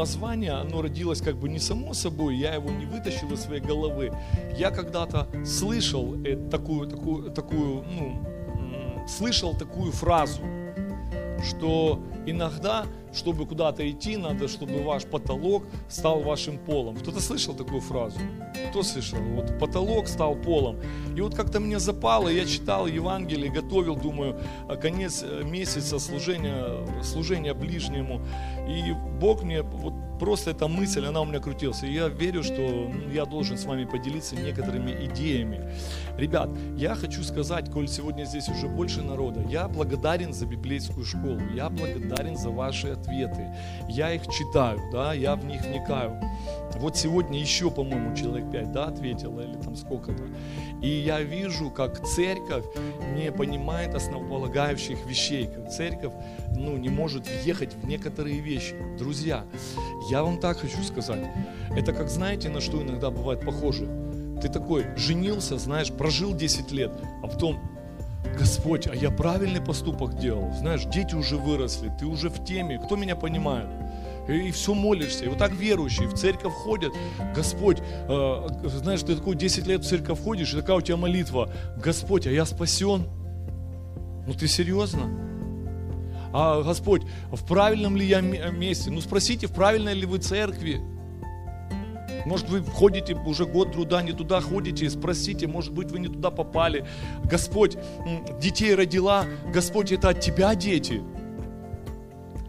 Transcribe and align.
название, 0.00 0.52
оно 0.52 0.82
родилось 0.82 1.20
как 1.20 1.36
бы 1.36 1.48
не 1.48 1.58
само 1.58 1.94
собой, 1.94 2.36
я 2.36 2.54
его 2.54 2.70
не 2.70 2.86
вытащил 2.86 3.32
из 3.32 3.40
своей 3.40 3.60
головы. 3.60 4.12
Я 4.56 4.70
когда-то 4.70 5.28
слышал 5.44 6.14
э, 6.24 6.36
такую, 6.50 6.88
такую, 6.88 7.30
такую, 7.30 7.84
ну, 7.84 9.06
слышал 9.06 9.54
такую 9.54 9.92
фразу, 9.92 10.42
что 11.44 12.00
иногда, 12.26 12.86
чтобы 13.12 13.46
куда-то 13.46 13.82
идти, 13.90 14.16
надо, 14.16 14.48
чтобы 14.48 14.82
ваш 14.82 15.04
потолок 15.04 15.64
стал 15.88 16.20
вашим 16.20 16.58
полом. 16.58 16.96
Кто-то 16.96 17.20
слышал 17.20 17.54
такую 17.54 17.80
фразу? 17.80 18.18
Кто 18.70 18.82
слышал? 18.82 19.18
Вот 19.34 19.58
потолок 19.58 20.08
стал 20.08 20.34
полом. 20.36 20.76
И 21.16 21.20
вот 21.20 21.34
как-то 21.34 21.60
мне 21.60 21.78
запало, 21.78 22.28
я 22.28 22.44
читал 22.44 22.86
Евангелие, 22.86 23.50
готовил, 23.50 23.96
думаю, 23.96 24.38
конец 24.80 25.24
месяца 25.44 25.98
служения, 25.98 27.02
служения 27.02 27.54
ближнему. 27.54 28.20
И 28.70 28.92
Бог 28.92 29.42
мне 29.42 29.62
вот 29.62 29.94
просто 30.20 30.50
эта 30.50 30.68
мысль, 30.68 31.06
она 31.06 31.22
у 31.22 31.24
меня 31.24 31.40
крутилась. 31.40 31.82
И 31.82 31.92
я 31.92 32.08
верю, 32.08 32.42
что 32.44 32.60
ну, 32.60 33.10
я 33.10 33.24
должен 33.24 33.56
с 33.56 33.64
вами 33.64 33.84
поделиться 33.84 34.36
некоторыми 34.36 35.06
идеями. 35.06 35.72
Ребят, 36.16 36.50
я 36.76 36.94
хочу 36.94 37.24
сказать, 37.24 37.70
коль 37.70 37.88
сегодня 37.88 38.24
здесь 38.24 38.48
уже 38.48 38.68
больше 38.68 39.02
народа, 39.02 39.42
я 39.48 39.66
благодарен 39.66 40.32
за 40.32 40.46
библейскую 40.46 41.04
школу, 41.06 41.40
я 41.54 41.70
благодарен 41.70 42.36
за 42.36 42.50
ваши 42.50 42.88
ответы. 42.88 43.46
Я 43.88 44.12
их 44.12 44.22
читаю, 44.28 44.78
да, 44.92 45.14
я 45.14 45.34
в 45.34 45.44
них 45.46 45.64
вникаю. 45.64 46.20
Вот 46.76 46.96
сегодня 46.96 47.40
еще, 47.40 47.70
по-моему, 47.70 48.14
человек 48.14 48.50
5, 48.50 48.72
да, 48.72 48.84
ответило, 48.84 49.40
или 49.40 49.54
там 49.54 49.74
сколько-то. 49.74 50.24
И 50.82 50.88
я 50.88 51.22
вижу, 51.22 51.70
как 51.70 52.06
церковь 52.06 52.64
не 53.14 53.32
понимает 53.32 53.94
основополагающих 53.94 55.04
вещей, 55.06 55.46
как 55.46 55.70
церковь, 55.70 56.12
ну, 56.56 56.76
не 56.76 56.90
может 56.90 57.26
въехать 57.26 57.74
в 57.74 57.86
некоторые 57.86 58.40
вещи. 58.40 58.59
Друзья, 58.98 59.44
я 60.10 60.22
вам 60.22 60.38
так 60.38 60.58
хочу 60.58 60.82
сказать. 60.82 61.26
Это 61.76 61.92
как, 61.92 62.08
знаете, 62.08 62.48
на 62.48 62.60
что 62.60 62.82
иногда 62.82 63.10
бывает 63.10 63.40
похоже? 63.44 63.88
Ты 64.42 64.48
такой 64.48 64.86
женился, 64.96 65.58
знаешь, 65.58 65.92
прожил 65.92 66.34
10 66.34 66.72
лет, 66.72 66.92
а 67.22 67.26
потом 67.26 67.58
Господь, 68.38 68.86
а 68.86 68.94
я 68.94 69.10
правильный 69.10 69.60
поступок 69.60 70.18
делал. 70.18 70.52
Знаешь, 70.58 70.84
дети 70.84 71.14
уже 71.14 71.36
выросли, 71.36 71.92
ты 71.98 72.06
уже 72.06 72.28
в 72.28 72.44
теме, 72.44 72.78
кто 72.78 72.96
меня 72.96 73.16
понимает? 73.16 73.68
И 74.28 74.50
все 74.52 74.74
молишься. 74.74 75.24
И 75.24 75.28
вот 75.28 75.38
так 75.38 75.52
верующие 75.52 76.06
в 76.06 76.14
церковь 76.14 76.52
ходят. 76.52 76.92
Господь, 77.34 77.78
э, 77.80 78.46
знаешь, 78.64 79.00
ты 79.00 79.16
такой 79.16 79.34
10 79.34 79.66
лет 79.66 79.84
в 79.84 79.88
церковь 79.88 80.22
ходишь, 80.22 80.52
и 80.52 80.56
такая 80.56 80.76
у 80.76 80.80
тебя 80.80 80.96
молитва. 80.96 81.50
Господь, 81.76 82.26
а 82.26 82.30
я 82.30 82.44
спасен? 82.44 83.08
Ну 84.26 84.34
ты 84.34 84.46
серьезно? 84.46 85.29
А 86.32 86.62
Господь, 86.62 87.02
в 87.30 87.44
правильном 87.44 87.96
ли 87.96 88.06
я 88.06 88.20
месте? 88.20 88.90
Ну 88.90 89.00
спросите, 89.00 89.46
в 89.46 89.52
правильной 89.52 89.94
ли 89.94 90.06
вы 90.06 90.18
церкви? 90.18 90.80
Может, 92.26 92.48
вы 92.48 92.62
ходите 92.62 93.14
уже 93.14 93.46
год 93.46 93.72
труда, 93.72 94.02
не 94.02 94.12
туда 94.12 94.40
ходите, 94.40 94.88
спросите, 94.90 95.46
может 95.46 95.72
быть, 95.72 95.90
вы 95.90 95.98
не 95.98 96.08
туда 96.08 96.30
попали. 96.30 96.86
Господь 97.24 97.76
детей 98.40 98.74
родила, 98.74 99.24
Господь, 99.52 99.92
это 99.92 100.10
от 100.10 100.20
Тебя 100.20 100.54
дети. 100.54 101.02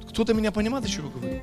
Кто-то 0.09 0.33
меня 0.33 0.51
понимает, 0.51 0.85
о 0.85 0.89
чем 0.89 1.05
я 1.05 1.11
говорю? 1.11 1.41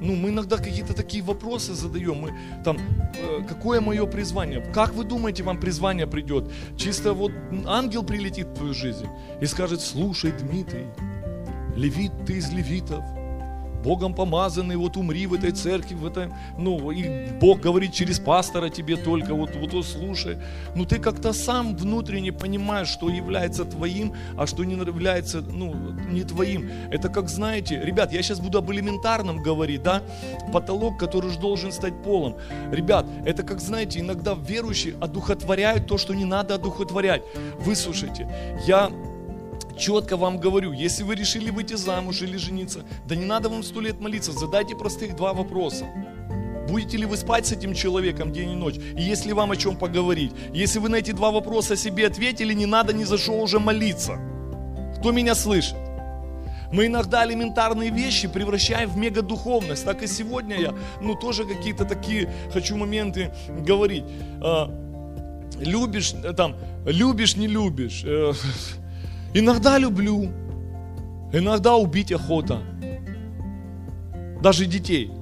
Ну, 0.00 0.14
мы 0.14 0.28
иногда 0.28 0.56
какие-то 0.56 0.94
такие 0.94 1.22
вопросы 1.22 1.74
задаем. 1.74 2.16
Мы 2.16 2.38
там, 2.64 2.76
э, 3.14 3.42
какое 3.48 3.80
мое 3.80 4.06
призвание? 4.06 4.60
Как 4.60 4.94
вы 4.94 5.04
думаете, 5.04 5.42
вам 5.42 5.58
призвание 5.58 6.06
придет? 6.06 6.50
Чисто 6.76 7.12
вот 7.12 7.32
ангел 7.66 8.04
прилетит 8.04 8.48
в 8.48 8.54
твою 8.54 8.74
жизнь 8.74 9.06
и 9.40 9.46
скажет, 9.46 9.80
слушай, 9.80 10.32
Дмитрий, 10.32 10.86
левит 11.76 12.12
ты 12.26 12.34
из 12.38 12.50
левитов, 12.50 13.04
Богом 13.86 14.14
помазанный, 14.14 14.74
вот 14.74 14.96
умри 14.96 15.28
в 15.28 15.34
этой 15.34 15.52
церкви, 15.52 15.94
в 15.94 16.04
этой, 16.04 16.28
ну, 16.58 16.90
и 16.90 17.30
Бог 17.40 17.60
говорит 17.60 17.92
через 17.92 18.18
пастора 18.18 18.68
тебе 18.68 18.96
только, 18.96 19.32
вот, 19.32 19.54
вот, 19.54 19.72
вот 19.72 19.86
слушай. 19.86 20.38
Ну, 20.74 20.84
ты 20.84 20.98
как-то 20.98 21.32
сам 21.32 21.76
внутренне 21.76 22.32
понимаешь, 22.32 22.88
что 22.88 23.08
является 23.08 23.64
твоим, 23.64 24.12
а 24.36 24.48
что 24.48 24.64
не 24.64 24.74
является, 24.74 25.40
ну, 25.40 25.72
не 26.10 26.24
твоим. 26.24 26.68
Это 26.90 27.08
как, 27.08 27.28
знаете, 27.28 27.80
ребят, 27.80 28.12
я 28.12 28.22
сейчас 28.22 28.40
буду 28.40 28.58
об 28.58 28.72
элементарном 28.72 29.40
говорить, 29.40 29.84
да, 29.84 30.02
потолок, 30.52 30.98
который 30.98 31.30
же 31.30 31.38
должен 31.38 31.70
стать 31.70 32.02
полом. 32.02 32.34
Ребят, 32.72 33.06
это 33.24 33.44
как, 33.44 33.60
знаете, 33.60 34.00
иногда 34.00 34.34
верующие 34.34 34.96
одухотворяют 35.00 35.86
то, 35.86 35.96
что 35.96 36.12
не 36.12 36.24
надо 36.24 36.56
одухотворять. 36.56 37.22
Выслушайте, 37.60 38.28
я 38.66 38.90
четко 39.78 40.16
вам 40.16 40.38
говорю, 40.38 40.72
если 40.72 41.02
вы 41.02 41.14
решили 41.14 41.50
выйти 41.50 41.74
замуж 41.74 42.22
или 42.22 42.36
жениться, 42.36 42.80
да 43.06 43.14
не 43.14 43.24
надо 43.24 43.48
вам 43.48 43.62
сто 43.62 43.80
лет 43.80 44.00
молиться, 44.00 44.32
задайте 44.32 44.74
простых 44.76 45.16
два 45.16 45.32
вопроса. 45.32 45.86
Будете 46.68 46.96
ли 46.96 47.06
вы 47.06 47.16
спать 47.16 47.46
с 47.46 47.52
этим 47.52 47.74
человеком 47.74 48.32
день 48.32 48.50
и 48.50 48.54
ночь? 48.56 48.76
И 48.76 49.02
если 49.02 49.32
вам 49.32 49.52
о 49.52 49.56
чем 49.56 49.76
поговорить? 49.76 50.32
Если 50.52 50.80
вы 50.80 50.88
на 50.88 50.96
эти 50.96 51.12
два 51.12 51.30
вопроса 51.30 51.76
себе 51.76 52.06
ответили, 52.06 52.52
не 52.54 52.66
надо 52.66 52.92
ни 52.92 53.04
за 53.04 53.18
что 53.18 53.40
уже 53.40 53.60
молиться. 53.60 54.18
Кто 54.98 55.12
меня 55.12 55.34
слышит? 55.34 55.76
Мы 56.72 56.86
иногда 56.86 57.24
элементарные 57.24 57.90
вещи 57.90 58.26
превращаем 58.26 58.90
в 58.90 58.96
мегадуховность. 58.96 59.84
Так 59.84 60.02
и 60.02 60.08
сегодня 60.08 60.58
я, 60.58 60.74
ну, 61.00 61.14
тоже 61.14 61.44
какие-то 61.44 61.84
такие 61.84 62.32
хочу 62.52 62.76
моменты 62.76 63.32
говорить. 63.48 64.04
А, 64.40 64.68
любишь, 65.60 66.14
там, 66.36 66.56
любишь, 66.84 67.36
не 67.36 67.46
любишь. 67.46 68.04
Иногда 69.38 69.76
люблю, 69.76 70.32
иногда 71.30 71.76
убить 71.76 72.10
охота. 72.10 72.62
Даже 74.40 74.64
детей. 74.64 75.12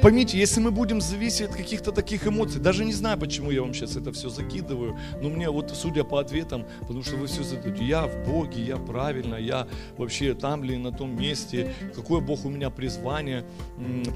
Поймите, 0.00 0.38
если 0.38 0.60
мы 0.60 0.70
будем 0.70 1.00
зависеть 1.00 1.48
от 1.48 1.56
каких-то 1.56 1.90
таких 1.90 2.24
эмоций, 2.24 2.60
даже 2.60 2.84
не 2.84 2.92
знаю, 2.92 3.18
почему 3.18 3.50
я 3.50 3.62
вам 3.62 3.74
сейчас 3.74 3.96
это 3.96 4.12
все 4.12 4.28
закидываю, 4.28 4.96
но 5.20 5.28
мне 5.28 5.50
вот, 5.50 5.72
судя 5.74 6.04
по 6.04 6.20
ответам, 6.20 6.64
потому 6.82 7.02
что 7.02 7.16
вы 7.16 7.26
все 7.26 7.42
задаете, 7.42 7.84
я 7.84 8.06
в 8.06 8.24
Боге, 8.24 8.62
я 8.62 8.76
правильно, 8.76 9.34
я 9.34 9.66
вообще 9.98 10.34
там 10.34 10.62
ли, 10.62 10.76
на 10.76 10.92
том 10.92 11.20
месте, 11.20 11.74
какое 11.96 12.20
Бог 12.20 12.44
у 12.44 12.48
меня 12.48 12.70
призвание, 12.70 13.44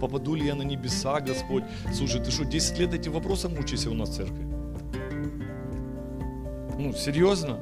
попаду 0.00 0.36
ли 0.36 0.46
я 0.46 0.54
на 0.54 0.62
небеса, 0.62 1.18
Господь. 1.18 1.64
Слушай, 1.92 2.22
ты 2.22 2.30
что, 2.30 2.44
10 2.44 2.78
лет 2.78 2.94
этим 2.94 3.10
вопросом 3.10 3.56
мучаешься 3.56 3.90
у 3.90 3.94
нас 3.94 4.10
в 4.10 4.14
церкви? 4.14 4.44
Ну, 6.78 6.92
серьезно? 6.92 7.58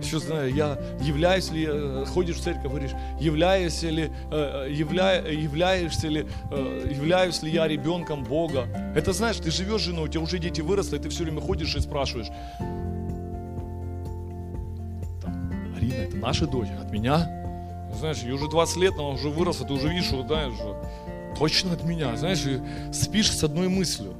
Еще 0.00 0.18
знаю, 0.18 0.54
я 0.54 0.78
являюсь 1.00 1.50
ли, 1.50 1.66
э, 1.68 2.04
ходишь 2.06 2.36
в 2.36 2.42
церковь, 2.42 2.64
говоришь, 2.64 2.92
являюсь 3.20 3.82
ли, 3.82 4.10
э, 4.30 4.68
явля, 4.70 5.16
являешься 5.16 6.08
ли, 6.08 6.26
э, 6.50 6.90
являюсь 6.90 7.42
ли 7.42 7.50
я 7.50 7.66
ребенком 7.66 8.24
Бога. 8.24 8.66
Это 8.94 9.12
знаешь, 9.12 9.36
ты 9.36 9.50
живешь 9.50 9.82
женой, 9.82 10.04
у 10.04 10.08
тебя 10.08 10.22
уже 10.22 10.38
дети 10.38 10.60
выросли, 10.60 10.96
и 10.96 11.00
ты 11.00 11.08
все 11.08 11.24
время 11.24 11.40
ходишь 11.40 11.74
и 11.76 11.80
спрашиваешь, 11.80 12.28
там, 15.22 15.74
Арина, 15.76 15.94
это 15.94 16.16
наша 16.16 16.46
дочь, 16.46 16.68
от 16.80 16.92
меня? 16.92 17.30
Знаешь, 17.98 18.18
ей 18.18 18.32
уже 18.32 18.48
20 18.48 18.76
лет, 18.76 18.94
но 18.96 19.08
она 19.08 19.14
уже 19.14 19.28
выросла, 19.28 19.66
ты 19.66 19.72
уже 19.72 19.88
видишь, 19.88 20.06
что, 20.06 20.26
знаешь, 20.26 20.54
точно 21.38 21.72
от 21.72 21.84
меня, 21.84 22.16
знаешь, 22.16 22.44
спишь 22.92 23.30
с 23.30 23.42
одной 23.44 23.68
мыслью. 23.68 24.14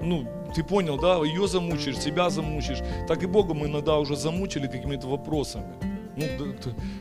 Ну, 0.00 0.26
ты 0.54 0.62
понял, 0.62 0.98
да, 0.98 1.18
ее 1.24 1.46
замучишь, 1.46 1.98
себя 1.98 2.30
замучишь. 2.30 2.78
Так 3.06 3.22
и 3.22 3.26
Бога 3.26 3.54
мы 3.54 3.66
иногда 3.66 3.98
уже 3.98 4.16
замучили 4.16 4.66
какими-то 4.66 5.06
вопросами. 5.06 5.74
Ну, 6.18 6.52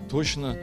точно, 0.09 0.55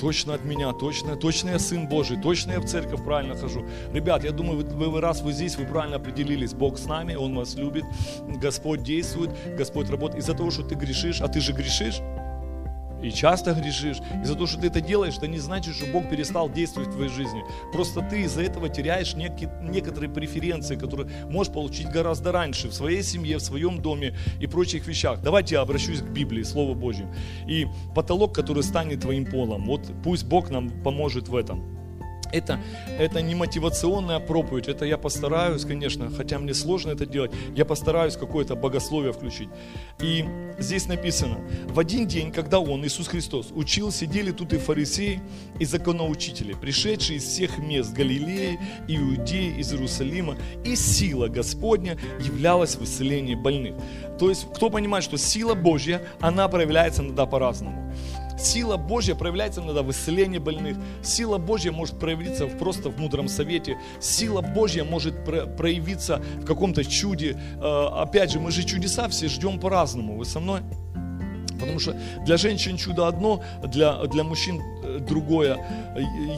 точно 0.00 0.34
от 0.34 0.44
меня, 0.44 0.72
точно, 0.72 1.14
точно 1.14 1.50
я 1.50 1.58
Сын 1.60 1.86
Божий, 1.86 2.20
точно 2.20 2.52
я 2.52 2.60
в 2.60 2.64
церковь 2.64 3.04
правильно 3.04 3.36
хожу. 3.36 3.64
Ребят, 3.92 4.24
я 4.24 4.32
думаю, 4.32 4.66
вы, 4.66 4.88
вы 4.88 5.00
раз 5.00 5.22
вы 5.22 5.32
здесь, 5.32 5.56
вы 5.56 5.66
правильно 5.66 5.96
определились. 5.96 6.52
Бог 6.52 6.78
с 6.78 6.86
нами, 6.86 7.14
Он 7.14 7.36
вас 7.36 7.54
любит, 7.54 7.84
Господь 8.42 8.82
действует, 8.82 9.30
Господь 9.56 9.88
работает. 9.88 10.24
Из-за 10.24 10.34
того, 10.34 10.50
что 10.50 10.64
ты 10.64 10.74
грешишь, 10.74 11.20
а 11.20 11.28
ты 11.28 11.40
же 11.40 11.52
грешишь, 11.52 12.00
и 13.02 13.10
часто 13.10 13.52
грешишь. 13.52 13.98
И 14.22 14.24
за 14.24 14.34
то, 14.34 14.46
что 14.46 14.60
ты 14.60 14.68
это 14.68 14.80
делаешь, 14.80 15.16
это 15.16 15.26
не 15.26 15.38
значит, 15.38 15.74
что 15.74 15.86
Бог 15.86 16.08
перестал 16.08 16.50
действовать 16.50 16.90
в 16.90 16.92
твоей 16.92 17.10
жизни. 17.10 17.42
Просто 17.72 18.00
ты 18.00 18.22
из-за 18.22 18.42
этого 18.42 18.68
теряешь 18.68 19.14
некие, 19.14 19.50
некоторые 19.62 20.10
преференции, 20.10 20.76
которые 20.76 21.10
можешь 21.28 21.52
получить 21.52 21.88
гораздо 21.88 22.32
раньше 22.32 22.68
в 22.68 22.74
своей 22.74 23.02
семье, 23.02 23.38
в 23.38 23.42
своем 23.42 23.80
доме 23.80 24.16
и 24.40 24.46
прочих 24.46 24.86
вещах. 24.86 25.20
Давайте 25.22 25.56
я 25.56 25.62
обращусь 25.62 26.00
к 26.00 26.08
Библии, 26.08 26.42
Слову 26.42 26.74
Божьему. 26.74 27.14
И 27.46 27.66
потолок, 27.94 28.34
который 28.34 28.62
станет 28.62 29.00
твоим 29.00 29.26
полом, 29.26 29.66
вот 29.66 29.90
пусть 30.02 30.24
Бог 30.24 30.50
нам 30.50 30.70
поможет 30.82 31.28
в 31.28 31.36
этом. 31.36 31.81
Это, 32.32 32.58
это 32.98 33.20
не 33.20 33.34
мотивационная 33.34 34.18
проповедь, 34.18 34.68
это 34.68 34.84
я 34.84 34.96
постараюсь, 34.96 35.64
конечно, 35.64 36.10
хотя 36.10 36.38
мне 36.38 36.54
сложно 36.54 36.90
это 36.90 37.06
делать, 37.06 37.30
я 37.54 37.64
постараюсь 37.64 38.16
какое-то 38.16 38.56
богословие 38.56 39.12
включить. 39.12 39.48
И 40.00 40.24
здесь 40.58 40.86
написано, 40.86 41.38
в 41.66 41.78
один 41.78 42.06
день, 42.06 42.32
когда 42.32 42.58
Он, 42.58 42.84
Иисус 42.84 43.08
Христос, 43.08 43.50
учил, 43.54 43.92
сидели 43.92 44.30
тут 44.30 44.52
и 44.52 44.58
фарисеи, 44.58 45.20
и 45.58 45.64
законоучители, 45.64 46.54
пришедшие 46.54 47.18
из 47.18 47.24
всех 47.24 47.58
мест 47.58 47.92
Галилеи, 47.92 48.58
Иудеи, 48.88 49.58
из 49.58 49.72
Иерусалима, 49.72 50.36
и 50.64 50.74
сила 50.74 51.28
Господня 51.28 51.98
являлась 52.18 52.76
в 52.76 52.84
исцелении 52.84 53.34
больных. 53.34 53.74
То 54.18 54.30
есть, 54.30 54.46
кто 54.54 54.70
понимает, 54.70 55.04
что 55.04 55.18
сила 55.18 55.54
Божья, 55.54 56.02
она 56.20 56.48
проявляется 56.48 57.02
иногда 57.02 57.26
по-разному. 57.26 57.92
Сила 58.38 58.76
Божья 58.76 59.14
проявляется 59.14 59.60
иногда 59.60 59.82
в 59.82 59.90
исцелении 59.90 60.38
больных. 60.38 60.76
Сила 61.02 61.38
Божья 61.38 61.72
может 61.72 61.98
проявиться 61.98 62.46
просто 62.46 62.90
в 62.90 62.98
мудром 62.98 63.28
совете. 63.28 63.78
Сила 64.00 64.40
Божья 64.40 64.84
может 64.84 65.24
проявиться 65.24 66.22
в 66.40 66.44
каком-то 66.44 66.84
чуде. 66.84 67.38
Э, 67.60 67.88
опять 67.92 68.32
же, 68.32 68.40
мы 68.40 68.50
же 68.50 68.64
чудеса 68.64 69.08
все 69.08 69.28
ждем 69.28 69.60
по-разному. 69.60 70.16
Вы 70.16 70.24
со 70.24 70.40
мной? 70.40 70.60
Потому 71.62 71.78
что 71.78 71.96
для 72.26 72.36
женщин 72.36 72.76
чудо 72.76 73.06
одно, 73.06 73.40
для, 73.62 74.04
для 74.06 74.24
мужчин 74.24 74.60
э, 74.82 74.98
другое. 74.98 75.64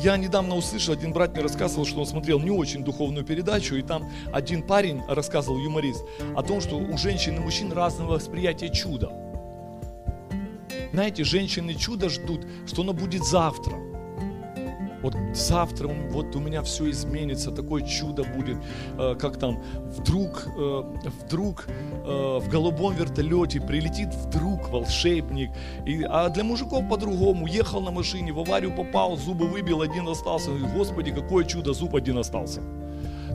Я 0.03 0.19
недавно 0.19 0.55
услышал, 0.55 0.93
один 0.93 1.13
брат 1.13 1.33
мне 1.33 1.43
рассказывал, 1.43 1.87
что 1.87 2.01
он 2.01 2.07
смотрел 2.07 2.39
не 2.41 2.51
очень 2.51 2.85
духовную 2.85 3.25
передачу, 3.25 3.75
и 3.75 3.83
там 3.83 4.11
один 4.33 4.63
парень 4.63 5.01
рассказывал, 5.09 5.59
юморист, 5.59 6.05
о 6.37 6.43
том, 6.43 6.61
что 6.61 6.77
у 6.77 6.99
женщин 6.99 7.37
и 7.37 7.39
мужчин 7.39 7.73
разного 7.73 8.15
восприятия 8.15 8.69
чуда. 8.69 9.24
Знаете, 10.95 11.25
женщины 11.25 11.75
чудо 11.75 12.09
ждут, 12.09 12.47
что 12.67 12.83
оно 12.83 12.93
будет 12.93 13.25
завтра. 13.25 13.75
Вот 15.03 15.17
завтра 15.35 15.89
вот 15.89 16.37
у 16.37 16.39
меня 16.39 16.63
все 16.63 16.89
изменится, 16.89 17.51
такое 17.51 17.83
чудо 17.83 18.23
будет, 18.23 18.59
э, 18.97 19.17
как 19.19 19.37
там 19.37 19.61
вдруг, 19.89 20.47
э, 20.57 20.83
вдруг 21.21 21.67
э, 21.67 22.39
в 22.41 22.49
голубом 22.49 22.95
вертолете 22.95 23.61
прилетит 23.61 24.15
вдруг 24.15 24.71
волшебник. 24.71 25.51
И, 25.85 26.05
а 26.09 26.29
для 26.29 26.45
мужиков 26.45 26.89
по-другому. 26.89 27.49
Ехал 27.49 27.81
на 27.81 27.91
машине, 27.91 28.33
в 28.33 28.39
аварию 28.39 28.73
попал, 28.73 29.17
зубы 29.17 29.49
выбил, 29.49 29.83
один 29.83 30.09
остался. 30.09 30.53
Господи, 30.77 31.11
какое 31.11 31.45
чудо, 31.45 31.73
зуб 31.73 31.97
один 31.97 32.19
остался. 32.19 32.61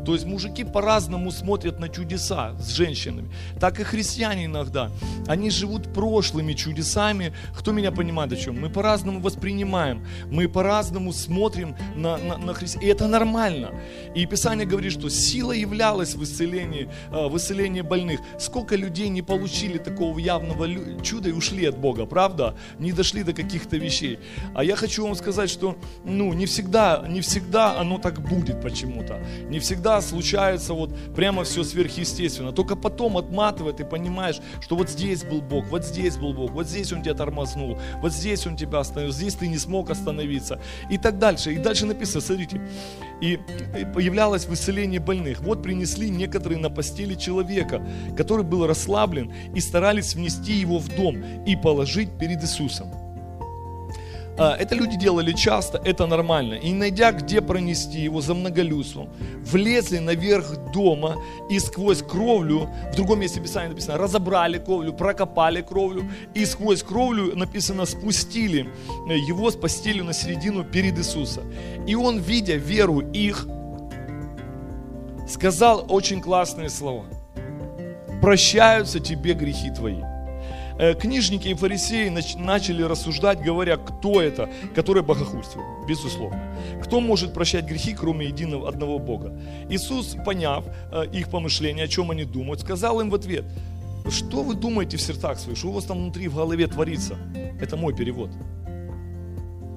То 0.06 0.14
есть 0.14 0.26
мужики 0.26 0.64
по-разному 0.64 1.32
смотрят 1.32 1.80
на 1.80 1.90
чудеса 1.90 2.56
с 2.60 2.70
женщинами. 2.70 3.32
Так 3.60 3.80
и 3.80 3.84
христиане 3.84 4.46
иногда. 4.46 4.92
Они 5.28 5.50
живут 5.50 5.94
прошлыми 5.94 6.54
чудесами. 6.54 7.34
Кто 7.58 7.72
меня 7.72 7.92
понимает 7.92 8.32
о 8.34 8.36
чем? 8.36 8.60
Мы 8.60 8.70
по-разному 8.70 9.20
воспринимаем. 9.20 10.06
Мы 10.32 10.48
по-разному 10.48 11.14
смотрим 11.14 11.76
на, 11.96 12.18
на, 12.18 12.38
на 12.38 12.54
Христа. 12.54 12.80
И 12.82 12.88
это 12.88 13.08
нормально. 13.08 13.72
И 14.16 14.26
Писание 14.26 14.66
говорит, 14.66 14.94
что 14.94 15.10
сила 15.10 15.52
являлась 15.52 16.16
в 16.16 16.24
исцелении, 16.24 16.90
э, 17.12 17.28
в 17.28 17.38
исцелении 17.38 17.82
больных. 17.82 18.20
Сколько 18.40 18.76
людей 18.76 19.10
не 19.10 19.22
получили 19.22 19.78
такого 19.78 20.18
явного 20.20 20.68
чуда 21.04 21.30
и 21.30 21.32
ушли 21.32 21.66
от 21.66 21.78
Бога, 21.78 22.06
правда? 22.06 22.56
Не 22.80 22.92
дошли 22.92 23.24
до 23.24 23.34
каких-то 23.34 23.78
вещей. 23.78 24.20
А 24.54 24.64
я 24.64 24.76
хочу 24.76 25.04
вам 25.04 25.16
сказать, 25.16 25.50
что 25.50 25.78
ну, 26.04 26.34
не, 26.34 26.46
всегда, 26.46 27.06
не 27.08 27.22
всегда 27.22 27.80
оно 27.80 27.98
так 27.98 28.22
будет 28.22 28.62
почему-то. 28.62 29.20
Не 29.50 29.60
всегда 29.60 29.89
всегда 29.90 30.02
случается 30.02 30.74
вот 30.74 30.92
прямо 31.16 31.44
все 31.44 31.64
сверхъестественно. 31.64 32.52
Только 32.52 32.76
потом 32.76 33.18
отматывает 33.18 33.80
и 33.80 33.84
понимаешь, 33.84 34.40
что 34.62 34.76
вот 34.76 34.90
здесь 34.90 35.24
был 35.24 35.42
Бог, 35.42 35.66
вот 35.68 35.84
здесь 35.84 36.18
был 36.18 36.34
Бог, 36.34 36.52
вот 36.52 36.68
здесь 36.68 36.94
Он 36.94 37.02
тебя 37.02 37.16
тормознул, 37.16 37.80
вот 38.02 38.14
здесь 38.14 38.46
Он 38.46 38.56
тебя 38.56 38.80
остановил, 38.80 39.12
здесь 39.12 39.36
ты 39.36 39.48
не 39.48 39.58
смог 39.58 39.90
остановиться. 39.90 40.60
И 40.92 40.98
так 40.98 41.18
дальше. 41.18 41.54
И 41.54 41.58
дальше 41.58 41.86
написано, 41.86 42.22
смотрите, 42.22 42.62
и 43.22 43.40
появлялось 43.96 44.46
в 44.46 44.54
исцелении 44.54 45.00
больных. 45.00 45.42
Вот 45.42 45.64
принесли 45.64 46.10
некоторые 46.10 46.60
на 46.60 46.70
постели 46.70 47.16
человека, 47.16 47.82
который 48.16 48.44
был 48.44 48.68
расслаблен, 48.68 49.34
и 49.56 49.60
старались 49.60 50.16
внести 50.16 50.54
его 50.54 50.78
в 50.78 50.88
дом 50.96 51.24
и 51.46 51.56
положить 51.56 52.18
перед 52.20 52.44
Иисусом. 52.44 52.99
А, 54.40 54.56
это 54.56 54.74
люди 54.74 54.98
делали 54.98 55.34
часто, 55.34 55.82
это 55.84 56.08
нормально. 56.08 56.54
И 56.54 56.72
найдя, 56.72 57.12
где 57.12 57.42
пронести 57.42 58.00
его 58.00 58.22
за 58.22 58.34
многолюдством, 58.34 59.10
влезли 59.44 59.98
наверх 59.98 60.72
дома 60.74 61.18
и 61.50 61.60
сквозь 61.60 62.02
кровлю, 62.02 62.70
в 62.94 62.96
другом 62.96 63.20
месте 63.20 63.42
Писания 63.42 63.70
написано, 63.70 63.98
разобрали 63.98 64.58
кровлю, 64.58 64.94
прокопали 64.94 65.62
кровлю, 65.62 66.10
и 66.34 66.46
сквозь 66.46 66.84
кровлю 66.84 67.36
написано, 67.36 67.86
спустили 67.86 68.70
его 69.10 69.52
с 69.52 69.58
постелью 69.58 70.06
на 70.06 70.14
середину 70.14 70.64
перед 70.64 70.98
Иисуса. 70.98 71.42
И 71.86 71.96
он, 71.96 72.20
видя 72.20 72.56
веру 72.56 73.02
их, 73.02 73.46
сказал 75.28 75.86
очень 75.90 76.22
классные 76.22 76.70
слова. 76.70 77.04
Прощаются 78.22 79.02
тебе 79.02 79.34
грехи 79.34 79.70
твои. 79.70 80.09
Э, 80.80 80.94
книжники 80.94 81.50
и 81.50 81.54
фарисеи 81.54 82.08
начали 82.38 82.84
рассуждать, 82.84 83.42
говоря, 83.42 83.76
кто 83.76 84.22
это, 84.22 84.50
который 84.74 85.04
богохульствует, 85.04 85.68
безусловно. 85.86 86.42
Кто 86.82 87.02
может 87.02 87.34
прощать 87.34 87.66
грехи, 87.66 87.94
кроме 87.94 88.28
единого 88.28 88.70
одного 88.70 88.98
Бога? 88.98 89.38
Иисус, 89.70 90.16
поняв 90.26 90.64
э, 90.92 91.06
их 91.12 91.30
помышления, 91.30 91.84
о 91.84 91.88
чем 91.90 92.12
они 92.12 92.24
думают, 92.24 92.62
сказал 92.62 93.02
им 93.02 93.10
в 93.10 93.16
ответ, 93.16 93.44
что 94.10 94.42
вы 94.42 94.56
думаете 94.56 94.96
в 94.96 95.02
сердцах 95.02 95.38
своих, 95.38 95.58
что 95.58 95.68
у 95.68 95.72
вас 95.74 95.84
там 95.84 95.98
внутри 95.98 96.30
в 96.30 96.36
голове 96.36 96.66
творится? 96.68 97.18
Это 97.60 97.76
мой 97.76 97.94
перевод. 97.94 98.30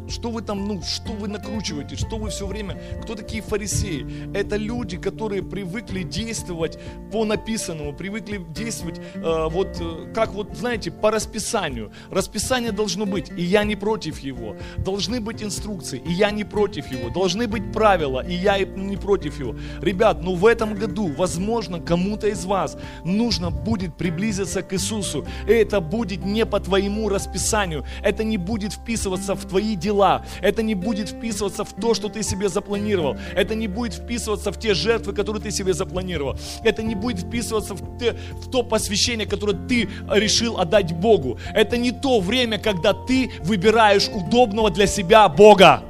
Что 0.09 0.31
вы 0.31 0.43
там, 0.43 0.67
ну, 0.67 0.83
что 0.83 1.13
вы 1.13 1.29
накручиваете, 1.29 1.97
что 1.97 2.17
вы 2.17 2.31
все 2.31 2.47
время, 2.47 2.81
кто 3.03 3.15
такие 3.15 3.43
фарисеи? 3.43 4.07
Это 4.35 4.57
люди, 4.57 4.97
которые 4.97 5.43
привыкли 5.43 6.03
действовать 6.03 6.79
по 7.11 7.25
написанному, 7.25 7.93
привыкли 7.93 8.45
действовать 8.51 9.01
э, 9.15 9.49
вот, 9.51 9.79
э, 9.81 10.13
как 10.15 10.33
вот, 10.33 10.57
знаете, 10.57 10.91
по 10.91 11.11
расписанию. 11.11 11.93
Расписание 12.11 12.73
должно 12.73 13.07
быть, 13.07 13.31
и 13.37 13.43
я 13.43 13.65
не 13.65 13.77
против 13.77 14.19
его. 14.19 14.57
Должны 14.77 15.21
быть 15.21 15.43
инструкции, 15.43 16.03
и 16.05 16.13
я 16.13 16.31
не 16.31 16.45
против 16.45 16.91
его. 16.91 17.11
Должны 17.11 17.47
быть 17.47 17.73
правила, 17.73 18.21
и 18.27 18.35
я 18.35 18.59
не 18.59 18.97
против 18.97 19.39
его. 19.39 19.55
Ребят, 19.81 20.23
ну 20.23 20.35
в 20.35 20.47
этом 20.47 20.75
году, 20.75 21.13
возможно, 21.17 21.81
кому-то 21.81 22.29
из 22.29 22.45
вас 22.45 22.77
нужно 23.05 23.51
будет 23.51 23.97
приблизиться 23.97 24.63
к 24.63 24.73
Иисусу. 24.75 25.27
И 25.47 25.53
это 25.53 25.81
будет 25.81 26.25
не 26.25 26.45
по 26.45 26.61
твоему 26.61 27.09
расписанию, 27.09 27.85
это 28.03 28.25
не 28.25 28.37
будет 28.37 28.73
вписываться 28.73 29.35
в 29.35 29.45
твои 29.47 29.77
дела 29.77 29.92
дела. 29.93 30.23
Это 30.41 30.63
не 30.63 30.75
будет 30.75 31.11
вписываться 31.11 31.65
в 31.65 31.73
то, 31.73 31.95
что 31.95 32.09
ты 32.09 32.23
себе 32.23 32.49
запланировал. 32.49 33.17
Это 33.35 33.55
не 33.55 33.69
будет 33.69 33.95
вписываться 33.95 34.51
в 34.51 34.59
те 34.59 34.75
жертвы, 34.75 35.13
которые 35.13 35.43
ты 35.43 35.51
себе 35.51 35.75
запланировал. 35.75 36.37
Это 36.65 36.83
не 36.83 36.95
будет 36.95 37.21
вписываться 37.21 37.75
в, 37.75 37.99
те, 37.99 38.13
в 38.13 38.51
то 38.51 38.63
посвящение, 38.63 39.27
которое 39.27 39.57
ты 39.69 39.89
решил 40.11 40.59
отдать 40.59 40.93
Богу. 40.93 41.39
Это 41.55 41.77
не 41.77 41.93
то 41.93 42.21
время, 42.21 42.59
когда 42.59 42.93
ты 42.93 43.31
выбираешь 43.45 44.09
удобного 44.09 44.71
для 44.71 44.87
себя 44.87 45.29
Бога. 45.29 45.83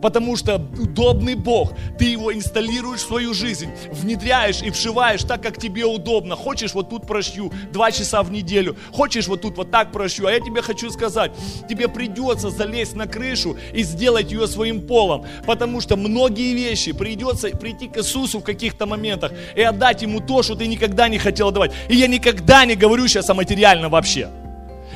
Потому 0.00 0.36
что 0.36 0.56
удобный 0.78 1.34
Бог, 1.34 1.72
ты 1.98 2.06
его 2.06 2.32
инсталируешь 2.32 3.00
в 3.00 3.06
свою 3.06 3.34
жизнь, 3.34 3.70
внедряешь 3.90 4.62
и 4.62 4.70
вшиваешь 4.70 5.22
так, 5.24 5.42
как 5.42 5.58
тебе 5.58 5.84
удобно. 5.84 6.36
Хочешь, 6.36 6.74
вот 6.74 6.90
тут 6.90 7.06
прощу 7.06 7.52
два 7.72 7.90
часа 7.90 8.22
в 8.22 8.30
неделю. 8.30 8.76
Хочешь, 8.92 9.26
вот 9.26 9.42
тут 9.42 9.56
вот 9.56 9.70
так 9.70 9.92
прощу. 9.92 10.26
А 10.26 10.32
я 10.32 10.40
тебе 10.40 10.62
хочу 10.62 10.90
сказать, 10.90 11.32
тебе 11.68 11.88
придется 11.88 12.50
залезть 12.50 12.94
на 12.94 13.06
крышу 13.06 13.56
и 13.72 13.82
сделать 13.82 14.30
ее 14.30 14.46
своим 14.46 14.86
полом. 14.86 15.24
Потому 15.46 15.80
что 15.80 15.96
многие 15.96 16.54
вещи 16.54 16.92
придется 16.92 17.48
прийти 17.48 17.88
к 17.88 17.98
Иисусу 17.98 18.40
в 18.40 18.44
каких-то 18.44 18.86
моментах 18.86 19.32
и 19.56 19.62
отдать 19.62 20.02
Ему 20.02 20.20
то, 20.20 20.42
что 20.42 20.54
ты 20.54 20.66
никогда 20.66 21.08
не 21.08 21.18
хотел 21.18 21.50
давать. 21.50 21.72
И 21.88 21.96
я 21.96 22.06
никогда 22.06 22.64
не 22.64 22.76
говорю 22.76 23.08
сейчас 23.08 23.28
о 23.30 23.34
материальном 23.34 23.90
вообще. 23.90 24.28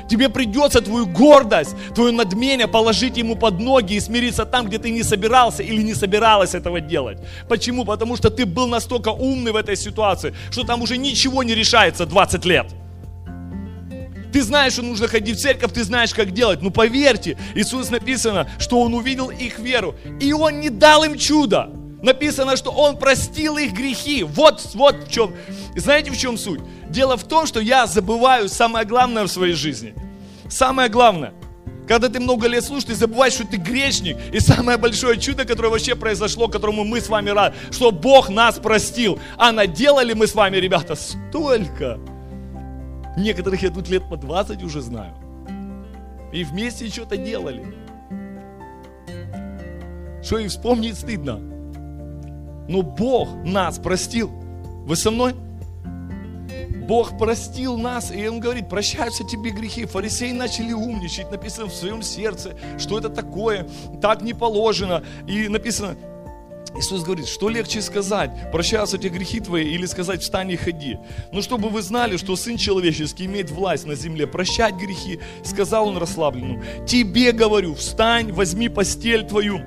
Тебе 0.08 0.28
придется 0.28 0.80
твою 0.80 1.06
гордость, 1.06 1.74
твое 1.94 2.12
надмение 2.12 2.66
положить 2.66 3.16
ему 3.16 3.36
под 3.36 3.60
ноги 3.60 3.94
и 3.94 4.00
смириться 4.00 4.44
там, 4.44 4.66
где 4.66 4.78
ты 4.78 4.90
не 4.90 5.02
собирался 5.02 5.62
или 5.62 5.82
не 5.82 5.94
собиралась 5.94 6.54
этого 6.54 6.80
делать. 6.80 7.18
Почему? 7.48 7.84
Потому 7.84 8.16
что 8.16 8.30
ты 8.30 8.46
был 8.46 8.68
настолько 8.68 9.08
умный 9.10 9.52
в 9.52 9.56
этой 9.56 9.76
ситуации, 9.76 10.34
что 10.50 10.64
там 10.64 10.82
уже 10.82 10.96
ничего 10.96 11.42
не 11.42 11.54
решается 11.54 12.06
20 12.06 12.44
лет. 12.44 12.66
Ты 14.32 14.42
знаешь, 14.42 14.72
что 14.72 14.82
нужно 14.82 15.08
ходить 15.08 15.36
в 15.36 15.42
церковь, 15.42 15.72
ты 15.72 15.84
знаешь, 15.84 16.14
как 16.14 16.32
делать. 16.32 16.62
Но 16.62 16.70
поверьте, 16.70 17.36
Иисус 17.54 17.90
написано, 17.90 18.48
что 18.58 18.80
Он 18.80 18.94
увидел 18.94 19.30
их 19.30 19.58
веру, 19.58 19.94
и 20.20 20.32
Он 20.32 20.60
не 20.60 20.70
дал 20.70 21.04
им 21.04 21.18
чудо. 21.18 21.70
Написано, 22.02 22.56
что 22.56 22.72
Он 22.72 22.96
простил 22.96 23.56
их 23.56 23.72
грехи. 23.72 24.24
Вот, 24.24 24.60
вот 24.74 25.04
в 25.06 25.10
чем. 25.10 25.34
Знаете, 25.76 26.10
в 26.10 26.18
чем 26.18 26.36
суть? 26.36 26.60
Дело 26.88 27.16
в 27.16 27.24
том, 27.24 27.46
что 27.46 27.60
я 27.60 27.86
забываю 27.86 28.48
самое 28.48 28.84
главное 28.84 29.24
в 29.24 29.28
своей 29.28 29.54
жизни. 29.54 29.94
Самое 30.48 30.88
главное. 30.88 31.32
Когда 31.86 32.08
ты 32.08 32.20
много 32.20 32.48
лет 32.48 32.64
слушаешь, 32.64 32.88
ты 32.88 32.94
забываешь, 32.94 33.34
что 33.34 33.46
ты 33.46 33.56
грешник. 33.56 34.16
И 34.32 34.40
самое 34.40 34.78
большое 34.78 35.18
чудо, 35.18 35.44
которое 35.44 35.68
вообще 35.68 35.94
произошло, 35.94 36.48
которому 36.48 36.84
мы 36.84 37.00
с 37.00 37.08
вами 37.08 37.30
рады, 37.30 37.54
что 37.70 37.92
Бог 37.92 38.28
нас 38.28 38.58
простил. 38.58 39.18
А 39.36 39.52
наделали 39.52 40.12
мы 40.12 40.26
с 40.26 40.34
вами, 40.34 40.56
ребята, 40.56 40.96
столько. 40.96 42.00
Некоторых 43.16 43.62
я 43.62 43.70
тут 43.70 43.88
лет 43.88 44.08
по 44.08 44.16
20 44.16 44.62
уже 44.62 44.80
знаю. 44.80 45.14
И 46.32 46.44
вместе 46.44 46.88
что-то 46.88 47.16
делали. 47.16 47.64
Что 50.22 50.38
и 50.38 50.48
вспомнить 50.48 50.96
стыдно. 50.96 51.51
Но 52.72 52.80
Бог 52.80 53.28
нас 53.44 53.78
простил. 53.78 54.30
Вы 54.86 54.96
со 54.96 55.10
мной? 55.10 55.34
Бог 56.88 57.18
простил 57.18 57.76
нас, 57.76 58.10
и 58.10 58.26
Он 58.26 58.40
говорит, 58.40 58.70
прощаются 58.70 59.24
тебе 59.24 59.50
грехи. 59.50 59.84
Фарисеи 59.84 60.32
начали 60.32 60.72
умничать, 60.72 61.30
написано 61.30 61.66
в 61.66 61.74
своем 61.74 62.00
сердце, 62.00 62.56
что 62.78 62.96
это 62.96 63.10
такое, 63.10 63.68
так 64.00 64.22
не 64.22 64.32
положено. 64.32 65.04
И 65.28 65.48
написано, 65.48 65.96
Иисус 66.74 67.02
говорит, 67.02 67.26
что 67.26 67.50
легче 67.50 67.82
сказать, 67.82 68.30
прощаются 68.50 68.96
эти 68.96 69.08
грехи 69.08 69.40
твои, 69.40 69.70
или 69.70 69.84
сказать, 69.84 70.22
встань 70.22 70.50
и 70.52 70.56
ходи. 70.56 70.98
Ну, 71.30 71.42
чтобы 71.42 71.68
вы 71.68 71.82
знали, 71.82 72.16
что 72.16 72.36
Сын 72.36 72.56
Человеческий 72.56 73.26
имеет 73.26 73.50
власть 73.50 73.84
на 73.84 73.96
земле, 73.96 74.26
прощать 74.26 74.76
грехи, 74.76 75.20
сказал 75.44 75.88
он 75.88 75.98
расслабленному, 75.98 76.62
тебе 76.86 77.32
говорю, 77.32 77.74
встань, 77.74 78.32
возьми 78.32 78.70
постель 78.70 79.26
твою 79.26 79.60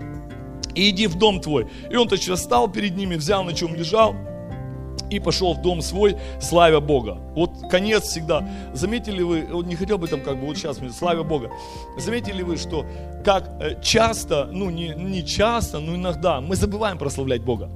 и 0.76 0.90
иди 0.90 1.08
в 1.08 1.16
дом 1.16 1.40
твой. 1.40 1.68
И 1.90 1.96
он 1.96 2.08
тотчас 2.08 2.40
встал 2.40 2.68
перед 2.70 2.96
ними, 2.96 3.16
взял 3.16 3.44
на 3.44 3.54
чем 3.54 3.76
лежал, 3.76 4.16
и 5.10 5.20
пошел 5.20 5.54
в 5.54 5.62
дом 5.62 5.82
свой, 5.82 6.18
славя 6.42 6.80
Бога. 6.80 7.18
Вот 7.36 7.52
конец 7.70 8.04
всегда. 8.04 8.48
Заметили 8.74 9.22
вы, 9.22 9.48
вот 9.52 9.66
не 9.66 9.76
хотел 9.76 9.98
бы 9.98 10.08
там 10.08 10.22
как 10.22 10.40
бы 10.40 10.48
вот 10.48 10.58
сейчас, 10.58 10.80
славя 10.98 11.24
Бога. 11.24 11.52
Заметили 11.98 12.42
вы, 12.42 12.58
что 12.58 12.86
как 13.24 13.50
э, 13.60 13.82
часто, 13.82 14.50
ну 14.52 14.70
не, 14.70 14.90
не 14.90 15.26
часто, 15.26 15.80
но 15.80 15.96
иногда 15.96 16.42
мы 16.42 16.56
забываем 16.56 16.98
прославлять 16.98 17.42
Бога. 17.42 17.70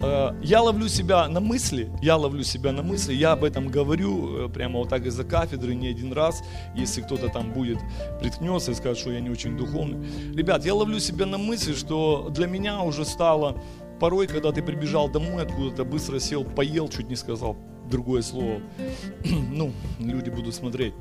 Э, 0.00 0.30
я 0.42 0.62
ловлю 0.62 0.88
себя 0.88 1.28
на 1.28 1.40
мысли, 1.40 1.90
я 2.00 2.16
ловлю 2.16 2.42
себя 2.42 2.72
на 2.72 2.82
мысли, 2.82 3.14
я 3.14 3.32
об 3.32 3.44
этом 3.44 3.68
говорю 3.68 4.46
э, 4.46 4.48
прямо 4.48 4.78
вот 4.78 4.88
так 4.88 5.06
из-за 5.06 5.24
кафедры 5.24 5.74
не 5.74 5.88
один 5.88 6.12
раз, 6.12 6.42
если 6.74 7.00
кто-то 7.02 7.28
там 7.28 7.52
будет, 7.52 7.78
приткнется 8.20 8.72
и 8.72 8.74
скажет, 8.74 8.98
что 8.98 9.10
я 9.10 9.20
не 9.20 9.30
очень 9.30 9.56
духовный. 9.56 10.06
Ребят, 10.34 10.64
я 10.64 10.74
ловлю 10.74 11.00
себя 11.00 11.26
на 11.26 11.38
мысли, 11.38 11.74
что 11.74 12.28
для 12.30 12.46
меня 12.46 12.82
уже 12.82 13.04
стало 13.04 13.60
порой, 14.00 14.26
когда 14.28 14.52
ты 14.52 14.62
прибежал 14.62 15.08
домой 15.08 15.42
откуда-то, 15.42 15.84
быстро 15.84 16.20
сел, 16.20 16.44
поел, 16.44 16.88
чуть 16.88 17.08
не 17.08 17.16
сказал 17.16 17.56
другое 17.90 18.22
слово, 18.22 18.60
ну, 19.52 19.72
люди 19.98 20.30
будут 20.30 20.54
смотреть, 20.54 20.94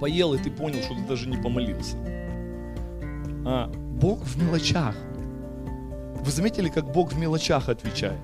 поел, 0.00 0.34
и 0.34 0.38
ты 0.38 0.50
понял, 0.50 0.80
что 0.82 0.94
ты 0.94 1.02
даже 1.08 1.28
не 1.28 1.38
помолился. 1.38 1.96
А, 3.44 3.68
Бог 3.68 4.20
в 4.20 4.42
мелочах. 4.42 4.94
Вы 6.26 6.32
заметили, 6.32 6.68
как 6.68 6.90
Бог 6.90 7.12
в 7.12 7.18
мелочах 7.18 7.68
отвечает? 7.68 8.18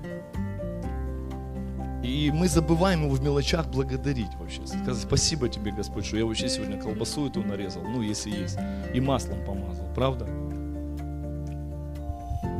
И 2.03 2.31
мы 2.33 2.49
забываем 2.49 3.05
его 3.05 3.15
в 3.15 3.23
мелочах 3.23 3.67
благодарить 3.69 4.35
вообще. 4.35 4.67
Сказать 4.67 5.03
спасибо 5.03 5.47
тебе, 5.47 5.71
Господь, 5.71 6.05
что 6.05 6.17
я 6.17 6.25
вообще 6.25 6.49
сегодня 6.49 6.77
колбасу 6.77 7.29
эту 7.29 7.41
нарезал, 7.41 7.81
ну, 7.83 8.01
если 8.01 8.29
есть, 8.29 8.57
и 8.93 8.99
маслом 8.99 9.45
помазал, 9.45 9.87
правда? 9.95 10.27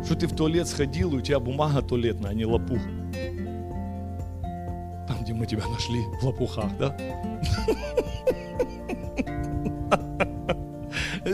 что 0.05 0.15
ты 0.15 0.27
в 0.27 0.35
туалет 0.35 0.67
сходил, 0.67 1.13
и 1.13 1.17
у 1.17 1.21
тебя 1.21 1.39
бумага 1.39 1.81
туалетная, 1.81 2.31
а 2.31 2.33
не 2.33 2.45
лопух. 2.45 2.81
Там, 5.07 5.23
где 5.23 5.33
мы 5.33 5.45
тебя 5.45 5.65
нашли, 5.67 6.01
в 6.21 6.23
лопухах, 6.23 6.77
да? 6.77 6.95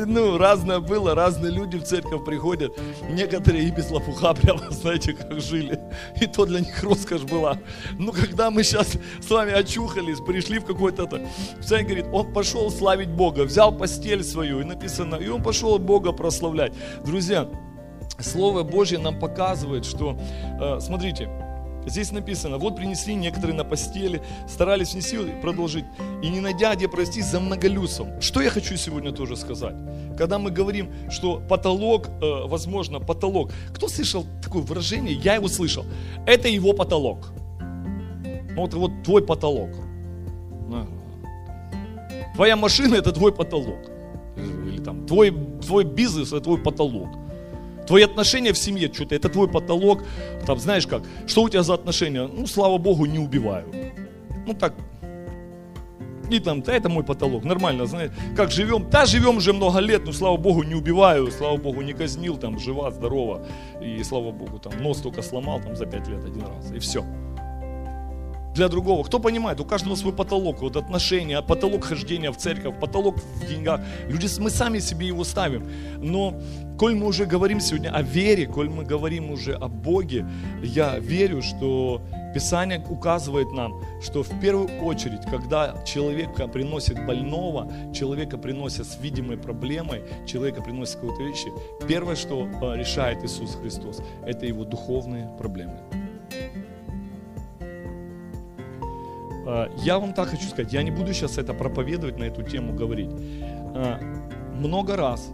Ну, 0.10 0.40
разное 0.40 0.80
было, 0.80 1.14
разные 1.14 1.52
люди 1.52 1.78
в 1.78 1.84
церковь 1.84 2.26
приходят. 2.26 2.76
Некоторые 3.12 3.66
и 3.66 3.72
без 3.72 3.92
лопуха 3.92 4.34
прямо, 4.42 4.60
знаете, 4.72 5.14
как 5.14 5.40
жили. 5.40 5.80
И 6.20 6.26
то 6.26 6.46
для 6.46 6.62
них 6.62 6.82
роскошь 6.82 7.22
была. 7.22 7.60
Ну, 7.94 8.12
когда 8.12 8.50
мы 8.50 8.64
сейчас 8.64 8.98
с 9.22 9.30
вами 9.30 9.54
очухались, 9.54 10.20
пришли 10.20 10.58
в 10.58 10.66
какой-то... 10.66 11.08
Писание 11.60 11.86
говорит, 11.86 12.06
он 12.12 12.34
пошел 12.34 12.72
славить 12.72 13.10
Бога, 13.10 13.44
взял 13.44 13.72
постель 13.72 14.24
свою, 14.24 14.62
и 14.62 14.64
написано, 14.64 15.16
и 15.16 15.28
он 15.28 15.44
пошел 15.44 15.78
Бога 15.78 16.12
прославлять. 16.12 16.74
Друзья, 17.06 17.48
Слово 18.20 18.64
Божье 18.64 18.98
нам 18.98 19.20
показывает, 19.20 19.86
что, 19.86 20.18
э, 20.60 20.80
смотрите, 20.80 21.30
Здесь 21.86 22.12
написано, 22.12 22.58
вот 22.58 22.76
принесли 22.76 23.16
некоторые 23.16 23.56
на 23.56 23.64
постели, 23.64 24.22
старались 24.48 24.94
внести 24.94 25.16
и 25.16 25.42
продолжить, 25.42 25.86
и 26.22 26.30
не 26.30 26.40
найдя 26.40 26.76
где 26.76 26.88
прости 26.88 27.22
за 27.22 27.40
многолюдством. 27.40 28.22
Что 28.22 28.42
я 28.42 28.50
хочу 28.50 28.78
сегодня 28.78 29.12
тоже 29.12 29.36
сказать? 29.36 29.76
Когда 30.18 30.38
мы 30.38 30.52
говорим, 30.52 30.90
что 31.10 31.42
потолок, 31.50 32.08
э, 32.22 32.48
возможно, 32.48 33.00
потолок. 33.00 33.52
Кто 33.74 33.88
слышал 33.88 34.26
такое 34.44 34.62
выражение? 34.62 35.14
Я 35.14 35.36
его 35.36 35.48
слышал. 35.48 35.86
Это 36.26 36.48
его 36.48 36.74
потолок. 36.74 37.32
Вот, 38.56 38.74
вот 38.74 38.92
твой 39.04 39.26
потолок. 39.26 39.70
Твоя 42.40 42.56
машина 42.56 42.96
это 42.96 43.12
твой 43.12 43.34
потолок. 43.34 43.80
Или 44.38 44.82
там 44.82 45.06
твой, 45.06 45.32
твой 45.62 45.84
бизнес 45.84 46.30
это 46.30 46.40
твой 46.40 46.58
потолок. 46.58 47.10
Твои 47.90 48.04
отношения 48.04 48.54
в 48.54 48.58
семье, 48.58 48.94
что-то, 48.94 49.16
это 49.16 49.30
твой 49.30 49.48
потолок. 49.48 50.04
Там, 50.46 50.60
знаешь 50.60 50.86
как, 50.86 51.02
что 51.26 51.42
у 51.42 51.50
тебя 51.50 51.64
за 51.64 51.74
отношения? 51.74 52.28
Ну, 52.28 52.46
слава 52.46 52.78
Богу, 52.78 53.06
не 53.06 53.18
убиваю. 53.18 53.66
Ну, 54.46 54.54
так, 54.54 54.76
и 56.30 56.40
там, 56.40 56.62
да, 56.62 56.76
это 56.76 56.88
мой 56.88 57.04
потолок, 57.04 57.44
нормально, 57.44 57.88
знаешь, 57.88 58.12
как 58.36 58.52
живем, 58.52 58.88
да, 58.92 59.08
живем 59.08 59.38
уже 59.38 59.54
много 59.54 59.80
лет, 59.80 60.06
но, 60.06 60.12
слава 60.12 60.38
Богу, 60.38 60.62
не 60.62 60.76
убиваю, 60.76 61.32
слава 61.32 61.58
Богу, 61.58 61.82
не 61.82 61.94
казнил, 61.94 62.38
там, 62.38 62.60
жива, 62.60 62.92
здорова, 62.92 63.44
и, 63.82 64.04
слава 64.04 64.32
Богу, 64.32 64.60
там, 64.60 64.74
нос 64.84 65.02
только 65.02 65.24
сломал, 65.24 65.60
там, 65.60 65.76
за 65.76 65.88
пять 65.88 66.08
лет 66.08 66.24
один 66.24 66.44
раз, 66.44 66.72
и 66.72 66.78
все 66.78 67.04
для 68.60 68.68
другого. 68.68 69.04
Кто 69.04 69.20
понимает, 69.20 69.60
у 69.62 69.66
каждого 69.66 69.96
свой 69.96 70.14
потолок, 70.14 70.62
вот 70.62 70.76
отношения, 70.76 71.42
потолок 71.42 71.86
хождения 71.86 72.30
в 72.30 72.36
церковь, 72.36 72.78
потолок 72.78 73.16
в 73.18 73.48
деньгах. 73.48 73.80
Люди, 74.10 74.28
мы 74.40 74.50
сами 74.50 74.80
себе 74.80 75.08
его 75.08 75.24
ставим. 75.24 75.64
Но 75.98 76.34
коль 76.78 76.94
мы 76.94 77.06
уже 77.06 77.26
говорим 77.26 77.62
сегодня 77.62 77.90
о 77.90 78.02
вере, 78.02 78.48
коль 78.48 78.70
мы 78.70 78.84
говорим 78.84 79.32
уже 79.32 79.54
о 79.54 79.70
Боге, 79.70 80.26
я 80.62 81.00
верю, 81.00 81.42
что 81.42 82.02
Писание 82.34 82.84
указывает 82.90 83.52
нам, 83.54 83.82
что 84.02 84.24
в 84.24 84.40
первую 84.42 84.68
очередь, 84.84 85.22
когда 85.32 85.74
человека 85.86 86.48
приносит 86.48 87.06
больного, 87.08 87.72
человека 87.94 88.38
приносят 88.38 88.88
с 88.88 89.00
видимой 89.02 89.38
проблемой, 89.38 90.02
человека 90.28 90.62
приносит 90.62 90.96
какую-то 90.96 91.24
вещи, 91.24 91.48
первое, 91.88 92.16
что 92.16 92.46
э, 92.46 92.78
решает 92.78 93.24
Иисус 93.24 93.56
Христос, 93.56 94.02
это 94.26 94.46
его 94.46 94.66
духовные 94.66 95.30
проблемы. 95.38 95.80
Я 99.78 99.98
вам 100.00 100.14
так 100.14 100.30
хочу 100.30 100.48
сказать, 100.48 100.74
я 100.74 100.84
не 100.84 100.92
буду 100.92 101.14
сейчас 101.14 101.38
это 101.38 101.54
проповедовать, 101.54 102.20
на 102.20 102.26
эту 102.26 102.44
тему 102.44 102.74
говорить. 102.74 103.10
А, 103.76 104.00
много 104.54 104.96
раз 104.96 105.32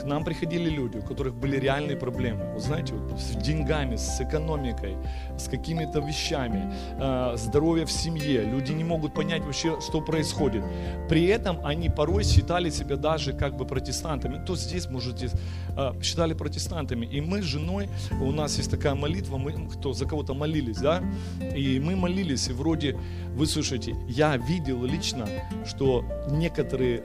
к 0.00 0.04
нам 0.04 0.24
приходили 0.24 0.68
люди, 0.68 0.98
у 0.98 1.02
которых 1.02 1.34
были 1.34 1.56
реальные 1.56 1.96
проблемы. 1.96 2.52
Вы 2.54 2.60
знаете, 2.60 2.94
вот 2.94 3.20
с 3.20 3.36
деньгами, 3.36 3.96
с 3.96 4.20
экономикой, 4.20 4.96
с 5.38 5.48
какими-то 5.48 6.00
вещами, 6.00 6.72
э, 6.98 7.36
здоровье 7.36 7.84
в 7.84 7.92
семье. 7.92 8.42
Люди 8.42 8.72
не 8.72 8.84
могут 8.84 9.14
понять 9.14 9.42
вообще, 9.42 9.80
что 9.80 10.00
происходит. 10.00 10.64
При 11.08 11.26
этом 11.26 11.64
они 11.64 11.88
порой 11.88 12.24
считали 12.24 12.70
себя 12.70 12.96
даже 12.96 13.32
как 13.32 13.56
бы 13.56 13.64
протестантами. 13.64 14.42
Кто 14.42 14.56
здесь, 14.56 14.88
может, 14.88 15.16
здесь 15.16 15.32
э, 15.76 15.92
считали 16.02 16.34
протестантами. 16.34 17.06
И 17.06 17.20
мы 17.20 17.42
с 17.42 17.44
женой, 17.44 17.88
у 18.20 18.32
нас 18.32 18.58
есть 18.58 18.70
такая 18.70 18.94
молитва, 18.94 19.36
мы 19.36 19.52
кто 19.68 19.92
за 19.92 20.06
кого-то 20.06 20.34
молились, 20.34 20.78
да? 20.78 21.02
И 21.54 21.80
мы 21.80 21.96
молились, 21.96 22.48
и 22.48 22.52
вроде, 22.52 22.98
вы 23.34 23.46
слушайте, 23.46 23.94
я 24.08 24.36
видел 24.36 24.84
лично, 24.84 25.28
что 25.64 26.04
некоторые 26.30 27.02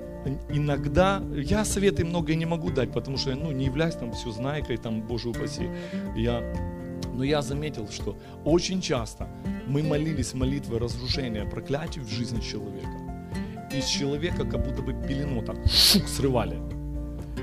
иногда, 0.49 1.23
я 1.35 1.65
советы 1.65 2.05
многое 2.05 2.35
не 2.35 2.45
могу 2.45 2.69
дать, 2.71 2.91
потому 2.91 3.17
что 3.17 3.31
я 3.31 3.35
ну, 3.35 3.51
не 3.51 3.65
являюсь 3.65 3.95
там 3.95 4.11
все 4.13 4.31
знайкой, 4.31 4.77
там, 4.77 5.01
Боже 5.01 5.29
упаси. 5.29 5.69
Я, 6.15 6.41
но 7.13 7.23
я 7.23 7.41
заметил, 7.41 7.89
что 7.89 8.17
очень 8.45 8.81
часто 8.81 9.27
мы 9.67 9.83
молились 9.83 10.33
молитвой 10.33 10.79
разрушения 10.79 11.45
проклятий 11.45 12.01
в 12.01 12.09
жизни 12.09 12.39
человека. 12.41 12.89
И 13.75 13.81
с 13.81 13.85
человека 13.85 14.45
как 14.45 14.65
будто 14.65 14.81
бы 14.81 14.93
пелену 14.93 15.41
так 15.41 15.57
шук 15.67 16.07
срывали. 16.07 16.57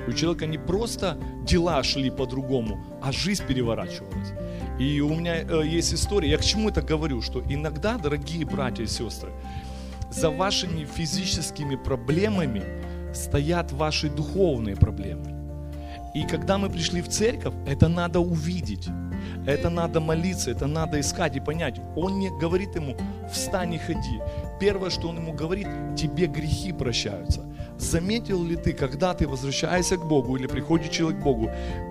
У 0.07 0.13
человека 0.13 0.47
не 0.47 0.59
просто 0.59 1.19
дела 1.47 1.83
шли 1.83 2.11
по-другому, 2.11 2.79
а 3.03 3.13
жизнь 3.13 3.45
переворачивалась. 3.47 4.33
И 4.79 5.01
у 5.01 5.15
меня 5.15 5.37
э, 5.37 5.63
есть 5.65 5.95
история, 5.95 6.31
я 6.31 6.39
к 6.39 6.45
чему 6.45 6.69
это 6.69 6.83
говорю, 6.83 7.23
что 7.23 7.43
иногда, 7.49 7.97
дорогие 7.97 8.45
братья 8.45 8.83
и 8.83 8.87
сестры, 8.87 9.31
за 10.15 10.31
вашими 10.31 10.85
физическими 10.85 11.77
проблемами 11.77 12.63
стоят 13.13 13.73
ваши 13.73 14.09
духовные 14.09 14.77
проблемы. 14.77 15.35
И 16.15 16.23
когда 16.23 16.59
мы 16.59 16.71
пришли 16.71 17.03
в 17.03 17.09
церковь, 17.09 17.55
это 17.67 17.89
надо 17.89 18.21
увидеть, 18.21 18.89
это 19.47 19.71
надо 19.71 20.01
молиться, 20.01 20.53
это 20.53 20.69
надо 20.69 21.01
искать 21.01 21.37
и 21.37 21.41
понять. 21.41 21.81
Он 21.97 22.21
не 22.21 22.31
говорит 22.31 22.77
ему, 22.77 22.97
встань 23.33 23.75
и 23.75 23.79
ходи. 23.79 24.21
Первое, 24.65 24.89
что 24.89 25.09
он 25.09 25.19
ему 25.19 25.35
говорит, 25.35 25.69
тебе 25.95 26.27
грехи 26.27 26.73
прощаются. 26.73 27.43
Заметил 27.77 28.43
ли 28.43 28.57
ты, 28.57 28.73
когда 28.73 29.13
ты 29.13 29.29
возвращаешься 29.29 29.99
к 29.99 30.09
Богу 30.09 30.37
или 30.39 30.47
приходит 30.47 30.91
человек 30.91 31.21
к 31.21 31.23
Богу, 31.23 31.51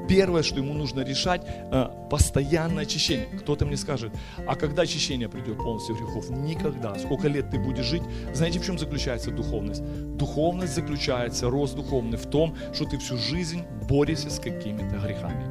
первое, 0.09 0.41
что 0.41 0.57
ему 0.57 0.73
нужно 0.73 1.01
решать, 1.01 1.45
э, 1.45 1.89
постоянное 2.09 2.81
очищение. 2.81 3.27
Кто-то 3.41 3.67
мне 3.67 3.77
скажет, 3.77 4.11
а 4.47 4.55
когда 4.55 4.81
очищение 4.81 5.29
придет 5.29 5.57
полностью 5.57 5.95
грехов? 5.95 6.31
Никогда. 6.31 6.97
Сколько 6.97 7.27
лет 7.27 7.51
ты 7.51 7.59
будешь 7.59 7.85
жить? 7.85 8.01
Знаете, 8.33 8.57
в 8.57 8.65
чем 8.65 8.79
заключается 8.79 9.29
духовность? 9.29 9.83
Духовность 10.17 10.73
заключается, 10.73 11.51
рост 11.51 11.75
духовный 11.75 12.17
в 12.17 12.25
том, 12.25 12.55
что 12.73 12.85
ты 12.85 12.97
всю 12.97 13.17
жизнь 13.17 13.61
борешься 13.87 14.31
с 14.31 14.39
какими-то 14.39 14.97
грехами. 14.97 15.45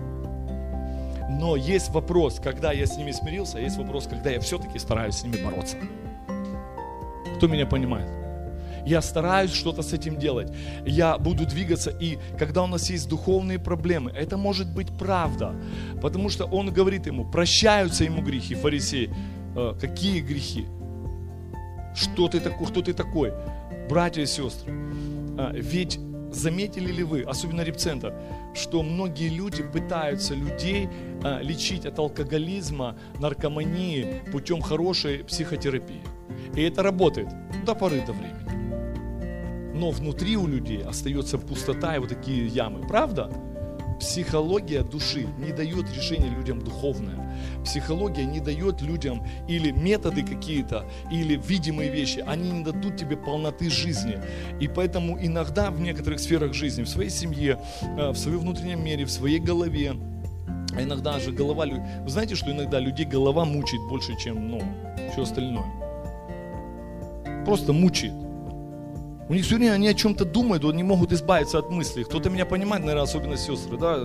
Но 1.38 1.54
есть 1.54 1.90
вопрос, 1.90 2.40
когда 2.42 2.72
я 2.72 2.84
с 2.84 2.96
ними 2.96 3.12
смирился, 3.12 3.58
а 3.58 3.60
есть 3.60 3.76
вопрос, 3.76 4.08
когда 4.08 4.30
я 4.30 4.40
все-таки 4.40 4.80
стараюсь 4.80 5.14
с 5.14 5.22
ними 5.22 5.36
бороться. 5.36 5.76
Кто 7.42 7.48
меня 7.48 7.66
понимает? 7.66 8.08
Я 8.86 9.02
стараюсь 9.02 9.52
что-то 9.52 9.82
с 9.82 9.92
этим 9.92 10.16
делать. 10.16 10.52
Я 10.86 11.18
буду 11.18 11.44
двигаться. 11.44 11.90
И 11.90 12.18
когда 12.38 12.62
у 12.62 12.68
нас 12.68 12.88
есть 12.88 13.08
духовные 13.08 13.58
проблемы, 13.58 14.12
это 14.12 14.36
может 14.36 14.68
быть 14.68 14.86
правда. 14.96 15.52
Потому 16.00 16.28
что 16.28 16.44
он 16.44 16.72
говорит 16.72 17.08
ему, 17.08 17.28
прощаются 17.28 18.04
ему 18.04 18.22
грехи, 18.22 18.54
фарисеи. 18.54 19.10
«Э, 19.56 19.74
какие 19.80 20.20
грехи? 20.20 20.66
Что 21.96 22.28
ты 22.28 22.38
такой? 22.38 22.66
Кто 22.68 22.80
ты 22.80 22.92
такой? 22.92 23.32
Братья 23.88 24.22
и 24.22 24.26
сестры, 24.26 24.72
э, 25.36 25.50
ведь 25.54 25.98
заметили 26.30 26.92
ли 26.92 27.02
вы, 27.02 27.22
особенно 27.22 27.62
репцентр, 27.62 28.14
что 28.54 28.84
многие 28.84 29.30
люди 29.30 29.64
пытаются 29.64 30.34
людей 30.34 30.88
а, 31.24 31.40
лечить 31.42 31.86
от 31.86 31.98
алкоголизма, 31.98 32.96
наркомании 33.18 34.22
путем 34.30 34.60
хорошей 34.60 35.24
психотерапии. 35.24 36.02
И 36.54 36.62
это 36.62 36.82
работает 36.82 37.28
до 37.64 37.74
поры 37.74 38.02
до 38.06 38.12
времени. 38.12 38.42
Но 39.74 39.90
внутри 39.90 40.36
у 40.36 40.46
людей 40.46 40.82
остается 40.82 41.38
пустота 41.38 41.96
и 41.96 41.98
вот 41.98 42.08
такие 42.08 42.46
ямы. 42.46 42.86
Правда? 42.86 43.30
Психология 43.98 44.82
души 44.82 45.28
не 45.38 45.52
дает 45.52 45.86
решения 45.94 46.28
людям 46.28 46.60
духовное. 46.60 47.36
Психология 47.64 48.24
не 48.24 48.40
дает 48.40 48.82
людям 48.82 49.24
или 49.48 49.70
методы 49.70 50.24
какие-то, 50.24 50.84
или 51.10 51.36
видимые 51.36 51.90
вещи. 51.90 52.18
Они 52.26 52.50
не 52.50 52.64
дадут 52.64 52.96
тебе 52.96 53.16
полноты 53.16 53.70
жизни. 53.70 54.18
И 54.60 54.66
поэтому 54.66 55.18
иногда 55.24 55.70
в 55.70 55.80
некоторых 55.80 56.18
сферах 56.18 56.52
жизни, 56.52 56.82
в 56.82 56.88
своей 56.88 57.10
семье, 57.10 57.60
э, 57.82 58.10
в 58.10 58.16
своем 58.16 58.40
внутреннем 58.40 58.84
мире, 58.84 59.04
в 59.04 59.10
своей 59.10 59.38
голове, 59.38 59.94
а 60.76 60.82
иногда 60.82 61.18
же 61.20 61.32
голова... 61.32 61.66
Вы 61.66 62.10
знаете, 62.10 62.34
что 62.34 62.50
иногда 62.50 62.80
людей 62.80 63.06
голова 63.06 63.44
мучает 63.44 63.82
больше, 63.88 64.16
чем 64.16 64.48
ну, 64.48 64.62
все 65.12 65.22
остальное? 65.22 65.91
Просто 67.44 67.72
мучает. 67.72 68.12
У 69.28 69.34
них 69.34 69.46
все 69.46 69.56
время 69.56 69.72
они 69.72 69.88
о 69.88 69.94
чем-то 69.94 70.24
думают, 70.24 70.64
они 70.64 70.82
могут 70.82 71.12
избавиться 71.12 71.58
от 71.58 71.70
мыслей. 71.70 72.04
Кто-то 72.04 72.28
меня 72.28 72.44
понимает, 72.44 72.84
наверное, 72.84 73.04
особенно 73.04 73.36
сестры, 73.36 73.78
да, 73.78 73.98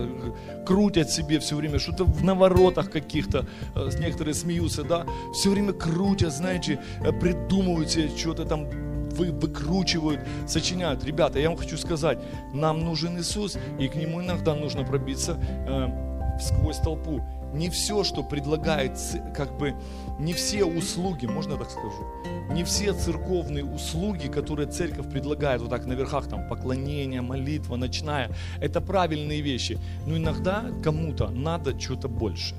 крутят 0.64 1.10
себе 1.10 1.38
все 1.38 1.56
время, 1.56 1.78
что-то 1.78 2.04
в 2.04 2.24
наворотах 2.24 2.90
каких-то, 2.90 3.46
э, 3.74 3.90
некоторые 4.00 4.34
смеются, 4.34 4.84
да, 4.84 5.06
все 5.34 5.50
время 5.50 5.72
крутят, 5.72 6.32
знаете, 6.32 6.80
э, 7.00 7.12
придумывают 7.12 7.90
себе 7.90 8.08
что-то 8.16 8.44
там 8.44 8.68
вы, 9.10 9.32
выкручивают, 9.32 10.20
сочиняют. 10.46 11.04
Ребята, 11.04 11.38
я 11.40 11.48
вам 11.48 11.58
хочу 11.58 11.76
сказать, 11.76 12.18
нам 12.54 12.80
нужен 12.80 13.18
Иисус, 13.18 13.58
и 13.78 13.88
к 13.88 13.96
Нему 13.96 14.22
иногда 14.22 14.54
нужно 14.54 14.84
пробиться 14.84 15.36
э, 15.68 16.38
сквозь 16.40 16.78
толпу 16.78 17.22
не 17.52 17.70
все, 17.70 18.04
что 18.04 18.22
предлагает, 18.22 18.98
как 19.34 19.56
бы, 19.58 19.74
не 20.18 20.32
все 20.32 20.64
услуги, 20.64 21.26
можно 21.26 21.56
так 21.56 21.70
скажу, 21.70 22.06
не 22.50 22.64
все 22.64 22.92
церковные 22.92 23.64
услуги, 23.64 24.28
которые 24.28 24.68
церковь 24.68 25.10
предлагает 25.10 25.60
вот 25.60 25.70
так 25.70 25.86
на 25.86 25.92
верхах, 25.92 26.28
там, 26.28 26.48
поклонение, 26.48 27.20
молитва, 27.20 27.76
ночная, 27.76 28.30
это 28.60 28.80
правильные 28.80 29.40
вещи. 29.40 29.78
Но 30.06 30.16
иногда 30.16 30.64
кому-то 30.82 31.28
надо 31.28 31.78
что-то 31.78 32.08
больше. 32.08 32.54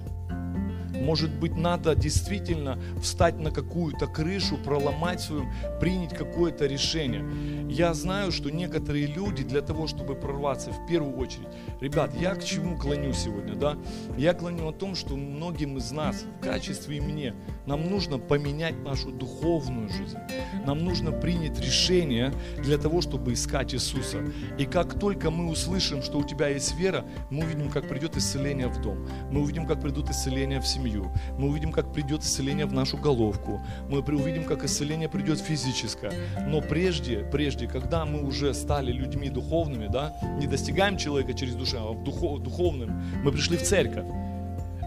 Может 1.00 1.32
быть, 1.32 1.56
надо 1.56 1.96
действительно 1.96 2.80
встать 3.02 3.40
на 3.40 3.52
какую-то 3.52 4.08
крышу, 4.08 4.58
проломать 4.58 5.22
свою, 5.22 5.46
принять 5.80 6.16
какое-то 6.16 6.66
решение. 6.66 7.26
Я 7.70 7.94
знаю, 7.94 8.32
что 8.32 8.50
некоторые 8.50 9.06
люди 9.06 9.44
для 9.44 9.62
того, 9.62 9.88
чтобы 9.88 10.16
прорваться 10.16 10.72
в 10.72 10.88
первую 10.88 11.18
очередь, 11.18 11.48
ребят, 11.80 12.14
я 12.20 12.36
к 12.36 12.44
чему 12.44 12.78
клоню 12.78 13.14
сегодня, 13.14 13.56
да? 13.56 13.78
Я 14.18 14.34
клоню 14.34 14.68
о 14.68 14.74
том, 14.74 14.96
что 14.96 15.16
многим 15.16 15.78
из 15.78 15.92
нас, 15.92 16.26
в 16.40 16.44
качестве 16.44 16.98
и 16.98 17.02
мне, 17.02 17.34
нам 17.66 17.90
нужно 17.90 18.18
поменять 18.18 18.78
нашу 18.84 19.12
духовную 19.12 19.90
жизнь. 19.90 20.18
Нам 20.66 20.84
нужно 20.84 21.12
принять 21.12 21.60
решение 21.60 22.34
для 22.58 22.78
того, 22.78 23.02
чтобы 23.02 23.34
искать 23.34 23.74
Иисуса. 23.74 24.20
И 24.58 24.66
как 24.66 25.00
только 25.00 25.30
мы 25.30 25.50
услышим, 25.50 26.02
что 26.02 26.20
у 26.20 26.24
тебя 26.24 26.48
есть 26.48 26.76
вера, 26.76 27.06
мы 27.30 27.44
увидим, 27.44 27.70
как 27.70 27.88
придет 27.88 28.18
исцеление 28.18 28.68
в 28.68 28.82
дом. 28.82 29.08
Мы 29.32 29.42
увидим, 29.42 29.66
как 29.66 29.82
придут 29.82 30.10
исцеления 30.10 30.60
в 30.60 30.68
семью 30.68 30.89
семью. 30.90 31.12
Мы 31.38 31.48
увидим, 31.48 31.72
как 31.72 31.92
придет 31.94 32.24
исцеление 32.24 32.66
в 32.66 32.74
нашу 32.74 32.98
головку. 32.98 33.62
Мы 33.90 34.00
увидим, 34.00 34.46
как 34.46 34.64
исцеление 34.64 35.10
придет 35.10 35.40
физическое. 35.40 36.12
Но 36.48 36.62
прежде, 36.62 37.20
прежде, 37.32 37.68
когда 37.68 38.06
мы 38.06 38.24
уже 38.24 38.54
стали 38.54 38.92
людьми 38.92 39.30
духовными, 39.30 39.88
да, 39.88 40.16
не 40.40 40.48
достигаем 40.48 40.98
человека 40.98 41.34
через 41.34 41.56
душу, 41.56 41.78
а 41.78 41.94
духов, 41.94 42.42
духовным, 42.42 43.02
мы 43.24 43.32
пришли 43.32 43.58
в 43.58 43.64
церковь. 43.64 44.06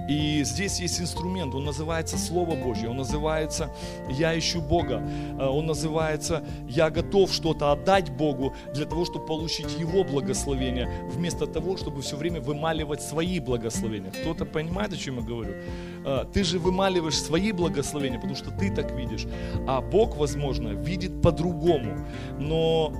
И 0.08 0.42
здесь 0.44 0.80
есть 0.80 1.00
инструмент, 1.00 1.54
он 1.54 1.64
называется 1.64 2.18
Слово 2.18 2.56
Божье, 2.56 2.88
он 2.88 2.96
называется 2.96 3.70
«Я 4.10 4.36
ищу 4.38 4.60
Бога», 4.60 5.02
э, 5.38 5.46
он 5.46 5.66
называется 5.66 6.42
«Я 6.68 6.90
готов 6.90 7.32
что-то 7.32 7.72
отдать 7.72 8.10
Богу 8.10 8.52
для 8.74 8.84
того, 8.86 9.04
чтобы 9.04 9.26
получить 9.26 9.78
Его 9.78 10.04
благословение, 10.04 10.90
вместо 11.10 11.46
того, 11.46 11.76
чтобы 11.76 12.02
все 12.02 12.16
время 12.16 12.40
вымаливать 12.40 13.02
свои 13.02 13.38
благословения». 13.38 14.10
Кто-то 14.10 14.44
понимает, 14.44 14.92
о 14.92 14.96
чем 14.96 15.16
я 15.16 15.22
говорю? 15.22 15.54
Э, 16.04 16.24
ты 16.32 16.44
же 16.44 16.58
вымаливаешь 16.58 17.20
свои 17.20 17.52
благословения, 17.52 18.18
потому 18.18 18.36
что 18.36 18.50
ты 18.50 18.74
так 18.74 18.92
видишь, 18.92 19.26
а 19.66 19.80
Бог, 19.80 20.16
возможно, 20.16 20.68
видит 20.68 21.22
по-другому. 21.22 22.06
Но 22.38 22.92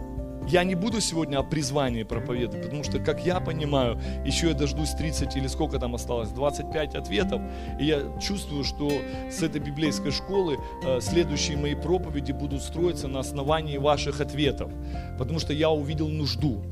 я 0.49 0.65
не 0.65 0.75
буду 0.75 1.01
сегодня 1.01 1.39
о 1.39 1.43
призвании 1.43 2.03
проповедовать, 2.03 2.65
потому 2.65 2.85
что, 2.85 2.99
как 2.99 3.25
я 3.25 3.41
понимаю, 3.41 4.01
еще 4.25 4.49
я 4.49 4.55
дождусь 4.55 4.91
30 4.91 5.37
или 5.37 5.47
сколько 5.47 5.79
там 5.79 5.95
осталось, 5.95 6.31
25 6.31 6.95
ответов, 6.95 7.41
и 7.81 7.87
я 7.87 8.03
чувствую, 8.21 8.65
что 8.65 8.91
с 9.31 9.43
этой 9.43 9.61
библейской 9.61 10.11
школы 10.11 10.59
э, 10.85 11.01
следующие 11.01 11.57
мои 11.57 11.75
проповеди 11.75 12.33
будут 12.33 12.63
строиться 12.63 13.09
на 13.09 13.21
основании 13.21 13.79
ваших 13.79 14.21
ответов, 14.21 14.71
потому 15.19 15.39
что 15.39 15.53
я 15.53 15.71
увидел 15.71 16.09
нужду 16.09 16.63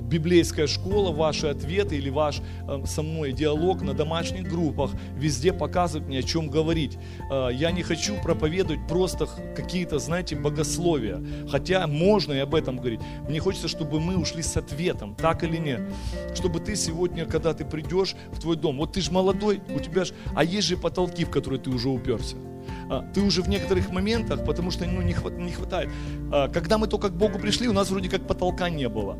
библейская 0.00 0.66
школа, 0.66 1.12
ваши 1.12 1.46
ответы 1.46 1.96
или 1.96 2.10
ваш 2.10 2.40
э, 2.68 2.84
со 2.86 3.02
мной 3.02 3.32
диалог 3.32 3.82
на 3.82 3.94
домашних 3.94 4.48
группах 4.48 4.90
везде 5.16 5.52
показывает 5.52 6.08
мне, 6.08 6.20
о 6.20 6.22
чем 6.22 6.48
говорить. 6.48 6.98
Э, 7.30 7.48
я 7.52 7.70
не 7.70 7.82
хочу 7.82 8.14
проповедовать 8.22 8.86
просто 8.88 9.26
какие-то, 9.54 9.98
знаете, 9.98 10.36
богословия, 10.36 11.22
хотя 11.48 11.86
можно 11.86 12.32
и 12.32 12.38
об 12.38 12.54
этом 12.54 12.76
говорить. 12.76 13.00
Мне 13.28 13.40
хочется, 13.40 13.68
чтобы 13.68 14.00
мы 14.00 14.16
ушли 14.16 14.42
с 14.42 14.56
ответом, 14.56 15.14
так 15.14 15.44
или 15.44 15.56
нет. 15.56 15.82
Чтобы 16.34 16.60
ты 16.60 16.76
сегодня, 16.76 17.26
когда 17.26 17.54
ты 17.54 17.64
придешь 17.64 18.14
в 18.32 18.40
твой 18.40 18.56
дом, 18.56 18.78
вот 18.78 18.92
ты 18.92 19.00
же 19.00 19.12
молодой, 19.12 19.60
у 19.74 19.80
тебя 19.80 20.04
же, 20.04 20.14
а 20.34 20.44
есть 20.44 20.68
же 20.68 20.76
потолки, 20.76 21.24
в 21.24 21.30
которые 21.30 21.60
ты 21.60 21.70
уже 21.70 21.88
уперся 21.88 22.36
а, 22.88 23.04
ты 23.14 23.20
уже 23.20 23.42
в 23.42 23.48
некоторых 23.48 23.90
моментах, 23.90 24.44
потому 24.44 24.70
что 24.70 24.84
ну, 24.84 25.02
не, 25.02 25.12
хватает. 25.12 25.90
А, 26.32 26.48
когда 26.48 26.78
мы 26.78 26.86
только 26.86 27.08
к 27.08 27.16
Богу 27.16 27.38
пришли, 27.38 27.68
у 27.68 27.72
нас 27.72 27.90
вроде 27.90 28.08
как 28.08 28.26
потолка 28.26 28.70
не 28.70 28.88
было. 28.88 29.16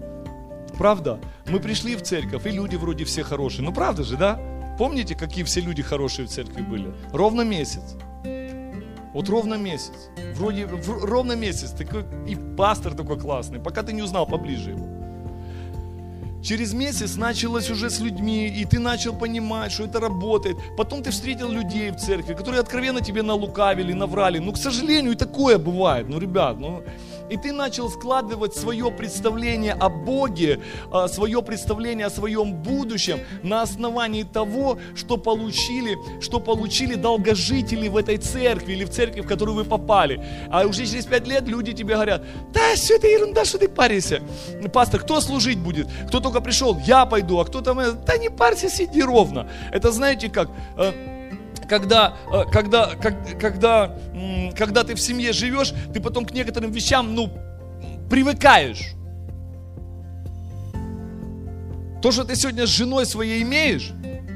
Правда? 0.78 1.20
Мы 1.46 1.60
пришли 1.60 1.96
в 1.96 2.02
церковь, 2.02 2.46
и 2.46 2.50
люди 2.50 2.76
вроде 2.76 3.04
все 3.04 3.22
хорошие. 3.22 3.64
Ну 3.64 3.72
правда 3.72 4.04
же, 4.04 4.16
да? 4.16 4.40
Помните, 4.78 5.14
какие 5.14 5.44
все 5.44 5.60
люди 5.60 5.82
хорошие 5.82 6.26
в 6.26 6.30
церкви 6.30 6.62
были? 6.62 6.92
Ровно 7.12 7.42
месяц. 7.42 7.96
Вот 9.12 9.28
ровно 9.28 9.54
месяц. 9.54 10.10
Вроде 10.34 10.66
в, 10.66 11.04
ровно 11.04 11.36
месяц. 11.36 11.70
Такой, 11.70 12.04
и 12.26 12.36
пастор 12.56 12.94
такой 12.94 13.18
классный, 13.18 13.60
пока 13.60 13.82
ты 13.82 13.92
не 13.92 14.02
узнал 14.02 14.26
поближе 14.26 14.70
его. 14.70 15.02
Через 16.42 16.72
месяц 16.72 17.16
началось 17.16 17.70
уже 17.70 17.88
с 17.88 18.00
людьми, 18.00 18.48
и 18.48 18.64
ты 18.64 18.80
начал 18.80 19.14
понимать, 19.14 19.70
что 19.70 19.84
это 19.84 20.00
работает. 20.00 20.56
Потом 20.76 21.02
ты 21.02 21.10
встретил 21.12 21.52
людей 21.52 21.90
в 21.92 21.96
церкви, 21.96 22.34
которые 22.34 22.60
откровенно 22.60 23.00
тебе 23.00 23.22
налукавили, 23.22 23.92
наврали. 23.92 24.38
Ну, 24.38 24.52
к 24.52 24.56
сожалению, 24.56 25.12
и 25.12 25.16
такое 25.16 25.58
бывает. 25.58 26.08
Ну, 26.08 26.18
ребят, 26.18 26.58
ну, 26.58 26.82
и 27.32 27.36
ты 27.38 27.52
начал 27.52 27.88
складывать 27.88 28.54
свое 28.54 28.90
представление 28.90 29.72
о 29.72 29.88
Боге, 29.88 30.60
а, 30.90 31.08
свое 31.08 31.42
представление 31.42 32.06
о 32.06 32.10
своем 32.10 32.52
будущем 32.52 33.20
на 33.42 33.62
основании 33.62 34.22
того, 34.22 34.78
что 34.94 35.16
получили, 35.16 35.96
что 36.20 36.40
получили 36.40 36.94
долгожители 36.94 37.88
в 37.88 37.96
этой 37.96 38.18
церкви 38.18 38.72
или 38.72 38.84
в 38.84 38.90
церкви, 38.90 39.22
в 39.22 39.26
которую 39.26 39.56
вы 39.56 39.64
попали. 39.64 40.22
А 40.50 40.66
уже 40.66 40.84
через 40.86 41.06
пять 41.06 41.26
лет 41.26 41.48
люди 41.48 41.72
тебе 41.72 41.94
говорят, 41.94 42.22
да, 42.52 42.74
все 42.74 42.96
это 42.96 43.06
ерунда, 43.06 43.46
что 43.46 43.56
ты 43.56 43.68
паришься. 43.68 44.20
Пастор, 44.70 45.00
кто 45.00 45.20
служить 45.22 45.58
будет? 45.58 45.88
Кто 46.08 46.20
только 46.20 46.42
пришел? 46.42 46.78
Я 46.84 47.06
пойду. 47.06 47.38
А 47.38 47.46
кто 47.46 47.62
там? 47.62 47.78
Да 48.04 48.18
не 48.18 48.28
парься, 48.28 48.68
сиди 48.68 49.02
ровно. 49.02 49.48
Это 49.70 49.90
знаете 49.90 50.28
как? 50.28 50.50
Когда, 51.72 52.12
э, 52.30 52.44
когда, 52.52 52.90
когда, 53.40 53.96
когда 54.54 54.84
ты 54.84 54.94
в 54.94 55.00
семье 55.00 55.32
живешь, 55.32 55.72
ты 55.94 56.02
потом 56.02 56.26
к 56.26 56.32
некоторым 56.32 56.70
вещам, 56.70 57.14
ну, 57.14 57.30
привыкаешь. 58.10 58.92
То, 62.02 62.12
что 62.12 62.24
ты 62.24 62.36
сегодня 62.36 62.66
с 62.66 62.68
женой 62.68 63.06
своей 63.06 63.42
имеешь, 63.42 63.90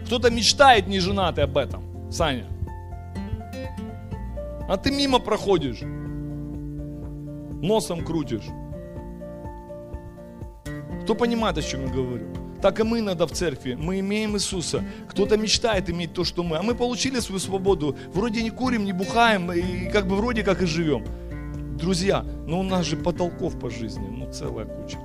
кто-то 0.06 0.30
мечтает 0.30 0.86
не 0.86 0.98
женатый 0.98 1.44
об 1.44 1.58
этом, 1.58 2.10
Саня. 2.10 2.46
А 4.66 4.78
ты 4.78 4.90
мимо 4.90 5.18
проходишь, 5.18 5.82
носом 7.62 8.02
крутишь. 8.02 8.46
Кто 11.02 11.14
понимает, 11.14 11.58
о 11.58 11.62
чем 11.62 11.84
я 11.84 11.92
говорю? 11.92 12.45
Так 12.60 12.80
и 12.80 12.82
мы 12.82 13.00
иногда 13.00 13.26
в 13.26 13.32
церкви. 13.32 13.74
Мы 13.74 14.00
имеем 14.00 14.36
Иисуса. 14.36 14.84
Кто-то 15.08 15.36
мечтает 15.36 15.90
иметь 15.90 16.12
то, 16.12 16.24
что 16.24 16.42
мы. 16.42 16.56
А 16.56 16.62
мы 16.62 16.74
получили 16.74 17.20
свою 17.20 17.38
свободу. 17.38 17.96
Вроде 18.12 18.42
не 18.42 18.50
курим, 18.50 18.84
не 18.84 18.92
бухаем, 18.92 19.52
и 19.52 19.90
как 19.90 20.06
бы 20.06 20.16
вроде 20.16 20.42
как 20.42 20.62
и 20.62 20.66
живем. 20.66 21.04
Друзья, 21.76 22.24
ну 22.46 22.60
у 22.60 22.62
нас 22.62 22.86
же 22.86 22.96
потолков 22.96 23.58
по 23.58 23.68
жизни, 23.68 24.06
ну 24.08 24.32
целая 24.32 24.64
куча. 24.64 24.98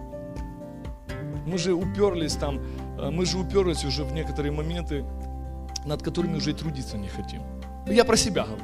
Мы 1.46 1.58
же 1.58 1.74
уперлись 1.74 2.36
там, 2.36 2.62
э, 2.98 3.10
мы 3.10 3.26
же 3.26 3.38
уперлись 3.38 3.84
уже 3.84 4.04
в 4.04 4.14
некоторые 4.14 4.54
моменты, 4.54 5.04
над 5.86 6.02
которыми 6.02 6.38
уже 6.38 6.52
и 6.52 6.54
трудиться 6.54 6.98
не 6.98 7.10
хотим. 7.10 7.42
Я 7.88 8.06
про 8.06 8.16
себя 8.16 8.46
говорю. 8.46 8.64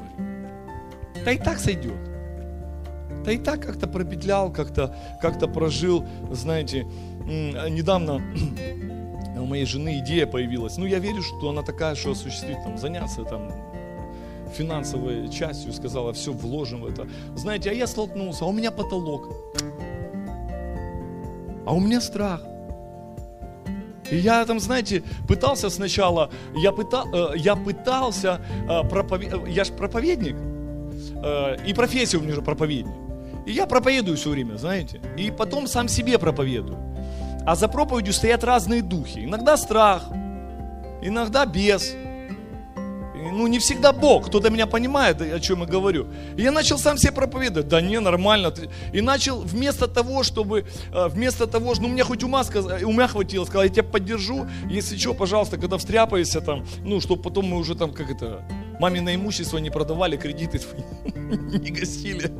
Да 1.25 1.31
и 1.31 1.37
так 1.37 1.59
сойдет. 1.59 2.16
Да 3.23 3.31
и 3.31 3.37
так 3.37 3.61
как-то 3.61 3.87
пропетлял, 3.87 4.51
как-то 4.51 4.95
как 5.21 5.39
прожил, 5.53 6.05
знаете, 6.31 6.85
недавно 7.25 8.21
у 9.39 9.45
моей 9.45 9.65
жены 9.65 9.99
идея 9.99 10.25
появилась. 10.27 10.77
Ну, 10.77 10.85
я 10.85 10.99
верю, 10.99 11.21
что 11.21 11.49
она 11.49 11.61
такая, 11.61 11.95
что 11.95 12.11
осуществит, 12.11 12.57
там, 12.63 12.77
заняться 12.77 13.23
там 13.23 13.51
финансовой 14.55 15.29
частью, 15.29 15.73
сказала, 15.73 16.13
все, 16.13 16.31
вложим 16.31 16.81
в 16.81 16.85
это. 16.87 17.07
Знаете, 17.35 17.69
а 17.69 17.73
я 17.73 17.87
столкнулся, 17.87 18.45
а 18.45 18.47
у 18.47 18.51
меня 18.51 18.71
потолок. 18.71 19.29
А 21.65 21.73
у 21.73 21.79
меня 21.79 22.01
страх. 22.01 22.41
И 24.09 24.17
я 24.17 24.45
там, 24.45 24.59
знаете, 24.59 25.03
пытался 25.27 25.69
сначала, 25.69 26.29
я, 26.55 26.71
пытал, 26.71 27.07
э, 27.13 27.37
я 27.37 27.55
пытался, 27.55 28.39
э, 28.69 28.87
проповед... 28.87 29.47
я 29.49 29.65
же 29.65 29.73
проповедник, 29.73 30.35
э, 30.35 30.46
и 31.65 31.73
профессия 31.73 32.17
у 32.17 32.21
меня 32.21 32.35
же 32.35 32.41
проповедник. 32.41 32.95
И 33.45 33.51
я 33.51 33.65
проповедую 33.65 34.17
все 34.17 34.29
время, 34.29 34.57
знаете, 34.57 34.99
и 35.17 35.31
потом 35.31 35.67
сам 35.67 35.87
себе 35.87 36.19
проповедую. 36.19 36.77
А 37.45 37.55
за 37.55 37.69
проповедью 37.69 38.13
стоят 38.13 38.43
разные 38.43 38.81
духи. 38.81 39.19
Иногда 39.23 39.55
страх, 39.55 40.03
иногда 41.01 41.45
бес, 41.45 41.95
ну, 43.31 43.47
не 43.47 43.59
всегда 43.59 43.93
Бог, 43.93 44.27
кто-то 44.27 44.49
меня 44.49 44.67
понимает, 44.67 45.21
о 45.21 45.39
чем 45.39 45.61
я 45.61 45.65
говорю. 45.65 46.07
И 46.35 46.41
я 46.41 46.51
начал 46.51 46.77
сам 46.77 46.97
себе 46.97 47.11
проповедовать, 47.11 47.67
да 47.67 47.81
не, 47.81 47.99
нормально. 47.99 48.53
И 48.93 49.01
начал 49.01 49.39
вместо 49.39 49.87
того, 49.87 50.23
чтобы, 50.23 50.65
э, 50.93 51.07
вместо 51.07 51.47
того, 51.47 51.73
ну, 51.79 51.87
мне 51.87 52.03
хоть 52.03 52.23
ума, 52.23 52.43
сказать, 52.43 52.83
ума 52.83 53.07
хватило, 53.07 53.45
сказал, 53.45 53.63
я 53.63 53.69
тебя 53.69 53.83
поддержу, 53.83 54.47
если 54.69 54.97
что, 54.97 55.13
пожалуйста, 55.13 55.57
когда 55.57 55.77
встряпаешься 55.77 56.41
там, 56.41 56.65
ну, 56.83 56.99
чтобы 56.99 57.21
потом 57.21 57.45
мы 57.45 57.57
уже 57.57 57.75
там, 57.75 57.93
как 57.93 58.11
это, 58.11 58.43
мамино 58.79 59.13
имущество 59.15 59.57
не 59.57 59.69
продавали, 59.69 60.17
кредиты 60.17 60.59
не 61.15 61.71
гасили. 61.71 62.31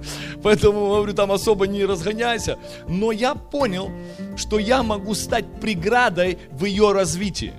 Поэтому, 0.43 0.87
говорю, 0.87 1.13
там 1.13 1.31
особо 1.31 1.67
не 1.67 1.85
разгоняйся. 1.85 2.57
Но 2.87 3.11
я 3.11 3.35
понял, 3.35 3.91
что 4.35 4.59
я 4.59 4.83
могу 4.83 5.15
стать 5.15 5.45
преградой 5.59 6.37
в 6.51 6.65
ее 6.65 6.91
развитии. 6.91 7.53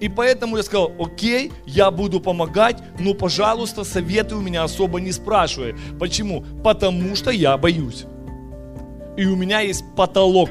И 0.00 0.08
поэтому 0.08 0.56
я 0.56 0.62
сказал, 0.62 0.92
окей, 0.98 1.52
я 1.66 1.90
буду 1.90 2.20
помогать, 2.20 2.82
но, 2.98 3.14
пожалуйста, 3.14 3.84
советы 3.84 4.34
у 4.34 4.40
меня 4.40 4.64
особо 4.64 5.00
не 5.00 5.12
спрашивай. 5.12 5.74
Почему? 5.98 6.44
Потому 6.62 7.14
что 7.16 7.30
я 7.30 7.56
боюсь. 7.56 8.04
И 9.16 9.24
у 9.26 9.36
меня 9.36 9.60
есть 9.60 9.84
потолок. 9.96 10.50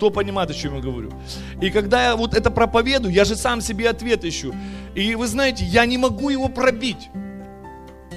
Кто 0.00 0.08
понимает, 0.10 0.48
о 0.50 0.54
чем 0.54 0.76
я 0.76 0.80
говорю? 0.80 1.10
И 1.60 1.68
когда 1.68 2.02
я 2.02 2.16
вот 2.16 2.32
это 2.32 2.50
проповедую, 2.50 3.12
я 3.12 3.26
же 3.26 3.36
сам 3.36 3.60
себе 3.60 3.90
ответ 3.90 4.24
ищу. 4.24 4.54
И 4.94 5.14
вы 5.14 5.26
знаете, 5.26 5.62
я 5.66 5.84
не 5.84 5.98
могу 5.98 6.30
его 6.30 6.48
пробить. 6.48 7.10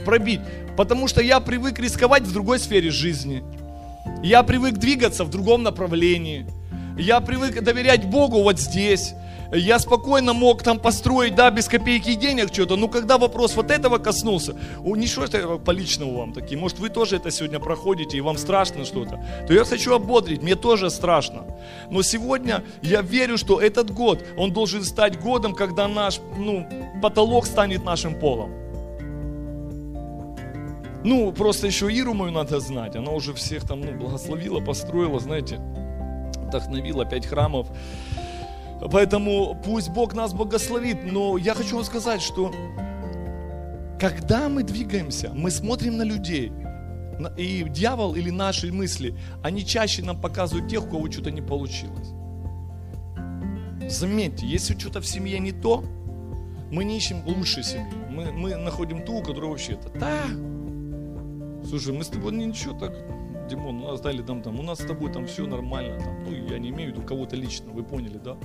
Пробить. 0.06 0.39
Потому 0.78 1.10
что 1.10 1.22
я 1.22 1.41
привык 1.41 1.80
рисковать 1.80 2.24
в 2.24 2.32
другой 2.32 2.60
сфере 2.60 2.89
жизни. 2.89 3.43
Я 4.24 4.43
привык 4.43 4.76
двигаться 4.76 5.26
в 5.26 5.30
другом 5.30 5.63
направлении. 5.63 6.46
Я 6.98 7.19
привык 7.19 7.62
доверять 7.62 8.06
Богу 8.06 8.41
вот 8.43 8.62
здесь 8.62 9.13
я 9.60 9.80
спокойно 9.80 10.34
мог 10.34 10.63
там 10.63 10.80
построить, 10.80 11.36
да, 11.36 11.52
без 11.52 11.68
копейки 11.68 12.16
денег 12.16 12.54
что-то, 12.54 12.76
но 12.76 12.88
когда 12.88 13.18
вопрос 13.18 13.56
вот 13.56 13.72
этого 13.72 13.98
коснулся, 13.98 14.56
не 14.84 15.08
что 15.08 15.24
это 15.24 15.58
по 15.58 15.72
личному 15.72 16.18
вам 16.18 16.34
такие, 16.34 16.60
может 16.60 16.80
вы 16.80 16.89
тоже 16.89 17.18
это 17.18 17.32
сегодня 17.32 17.60
проходите 17.60 18.18
и 18.18 18.22
вам 18.22 18.38
страшно 18.38 18.86
что-то, 18.86 19.24
то 19.48 19.54
я 19.54 19.63
хочу 19.63 19.94
ободрить, 19.94 20.42
мне 20.42 20.56
тоже 20.56 20.89
страшно. 20.89 21.44
Но 21.89 22.02
сегодня 22.02 22.63
я 22.82 23.02
верю, 23.02 23.38
что 23.38 23.60
этот 23.60 23.92
год, 23.92 24.24
он 24.38 24.52
должен 24.52 24.84
стать 24.84 25.20
годом, 25.20 25.54
когда 25.54 25.88
наш, 25.88 26.20
ну, 26.38 26.68
потолок 27.02 27.46
станет 27.46 27.84
нашим 27.84 28.20
полом. 28.20 28.52
Ну, 31.04 31.34
просто 31.34 31.68
еще 31.68 31.92
Иру 31.92 32.13
мою 32.13 32.32
надо 32.32 32.60
знать. 32.60 32.96
Она 32.96 33.12
уже 33.12 33.34
всех 33.34 33.68
там, 33.68 33.82
ну, 33.82 33.92
благословила, 33.92 34.62
построила, 34.62 35.20
знаете, 35.20 35.60
вдохновила 36.48 37.06
пять 37.06 37.26
храмов. 37.26 37.68
Поэтому 38.92 39.60
пусть 39.64 39.90
Бог 39.90 40.14
нас 40.14 40.34
благословит. 40.34 41.04
Но 41.04 41.38
я 41.38 41.54
хочу 41.54 41.76
вам 41.76 41.86
сказать, 41.86 42.22
что 42.22 42.54
когда 44.00 44.50
мы 44.50 44.64
двигаемся, 44.64 45.32
мы 45.34 45.52
смотрим 45.52 45.98
на 45.98 46.04
людей, 46.04 46.52
и 47.38 47.64
дьявол 47.70 48.16
или 48.16 48.30
наши 48.30 48.72
мысли, 48.72 49.16
они 49.44 49.66
чаще 49.66 50.04
нам 50.04 50.20
показывают 50.20 50.70
тех, 50.70 50.86
у 50.86 50.90
кого 50.90 51.12
что-то 51.12 51.32
не 51.32 51.42
получилось. 51.42 52.10
Заметьте, 53.88 54.46
если 54.48 54.78
что-то 54.78 55.02
в 55.02 55.08
семье 55.08 55.40
не 55.40 55.52
то, 55.52 55.84
мы 56.72 56.84
не 56.84 56.98
ищем 56.98 57.26
лучшей 57.26 57.64
семьи. 57.64 57.94
Мы, 58.10 58.32
мы 58.32 58.56
находим 58.56 59.04
ту, 59.06 59.20
у 59.20 59.22
которой 59.22 59.50
вообще 59.50 59.74
это. 59.74 59.90
Да. 60.00 60.24
Слушай, 61.68 61.94
мы 61.94 62.04
с 62.04 62.08
тобой 62.08 62.34
ничего 62.34 62.78
так, 62.78 62.94
Димон, 63.50 63.84
у 63.84 63.88
нас 63.92 64.02
дали 64.02 64.22
там, 64.22 64.42
там, 64.42 64.60
у 64.60 64.64
нас 64.64 64.80
с 64.80 64.86
тобой 64.86 65.12
там 65.12 65.28
все 65.28 65.46
нормально. 65.46 66.00
Там, 66.00 66.24
ну, 66.24 66.32
я 66.32 66.58
не 66.60 66.70
имею 66.70 66.92
в 66.92 66.96
виду 66.96 67.08
кого-то 67.08 67.36
лично, 67.36 67.72
вы 67.72 67.84
поняли, 67.84 68.18
да? 68.18 68.36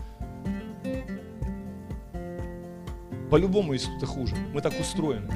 По-любому 3.31 3.75
кто-то 3.75 4.07
хуже. 4.07 4.35
Мы 4.55 4.61
так 4.61 4.73
устроены. 4.81 5.31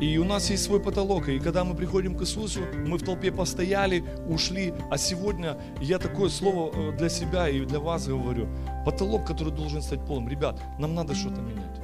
И 0.00 0.18
у 0.18 0.24
нас 0.24 0.50
есть 0.50 0.64
свой 0.64 0.80
потолок. 0.80 1.28
И 1.28 1.38
когда 1.38 1.64
мы 1.64 1.74
приходим 1.74 2.16
к 2.16 2.22
Иисусу, 2.22 2.60
мы 2.86 2.98
в 2.98 3.02
толпе 3.02 3.32
постояли, 3.32 4.04
ушли. 4.28 4.74
А 4.90 4.98
сегодня 4.98 5.56
я 5.80 5.98
такое 5.98 6.28
слово 6.28 6.70
э, 6.74 6.96
для 6.96 7.08
себя 7.08 7.48
и 7.48 7.64
для 7.64 7.78
вас 7.78 8.06
говорю. 8.06 8.48
Потолок, 8.84 9.26
который 9.26 9.52
должен 9.52 9.80
стать 9.80 10.04
полным. 10.04 10.28
Ребят, 10.28 10.60
нам 10.78 10.94
надо 10.94 11.14
что-то 11.14 11.40
менять. 11.40 11.80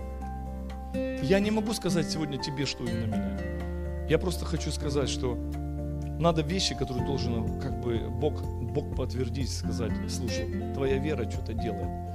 Я 1.22 1.40
не 1.40 1.51
могу 1.51 1.72
сказать 1.72 2.11
сегодня 2.11 2.37
тебе, 2.37 2.66
что 2.66 2.85
именно 2.85 3.07
менять. 3.07 4.11
Я 4.11 4.18
просто 4.18 4.44
хочу 4.44 4.70
сказать, 4.70 5.09
что 5.09 5.38
надо 6.18 6.42
вещи, 6.42 6.75
которые 6.75 7.07
должен 7.07 7.61
как 7.61 7.81
бы 7.81 8.09
Бог, 8.11 8.42
Бог 8.42 8.94
подтвердить, 8.94 9.51
сказать, 9.51 9.92
слушай, 10.09 10.75
твоя 10.75 10.98
вера 10.98 11.29
что-то 11.31 11.55
делает 11.55 12.12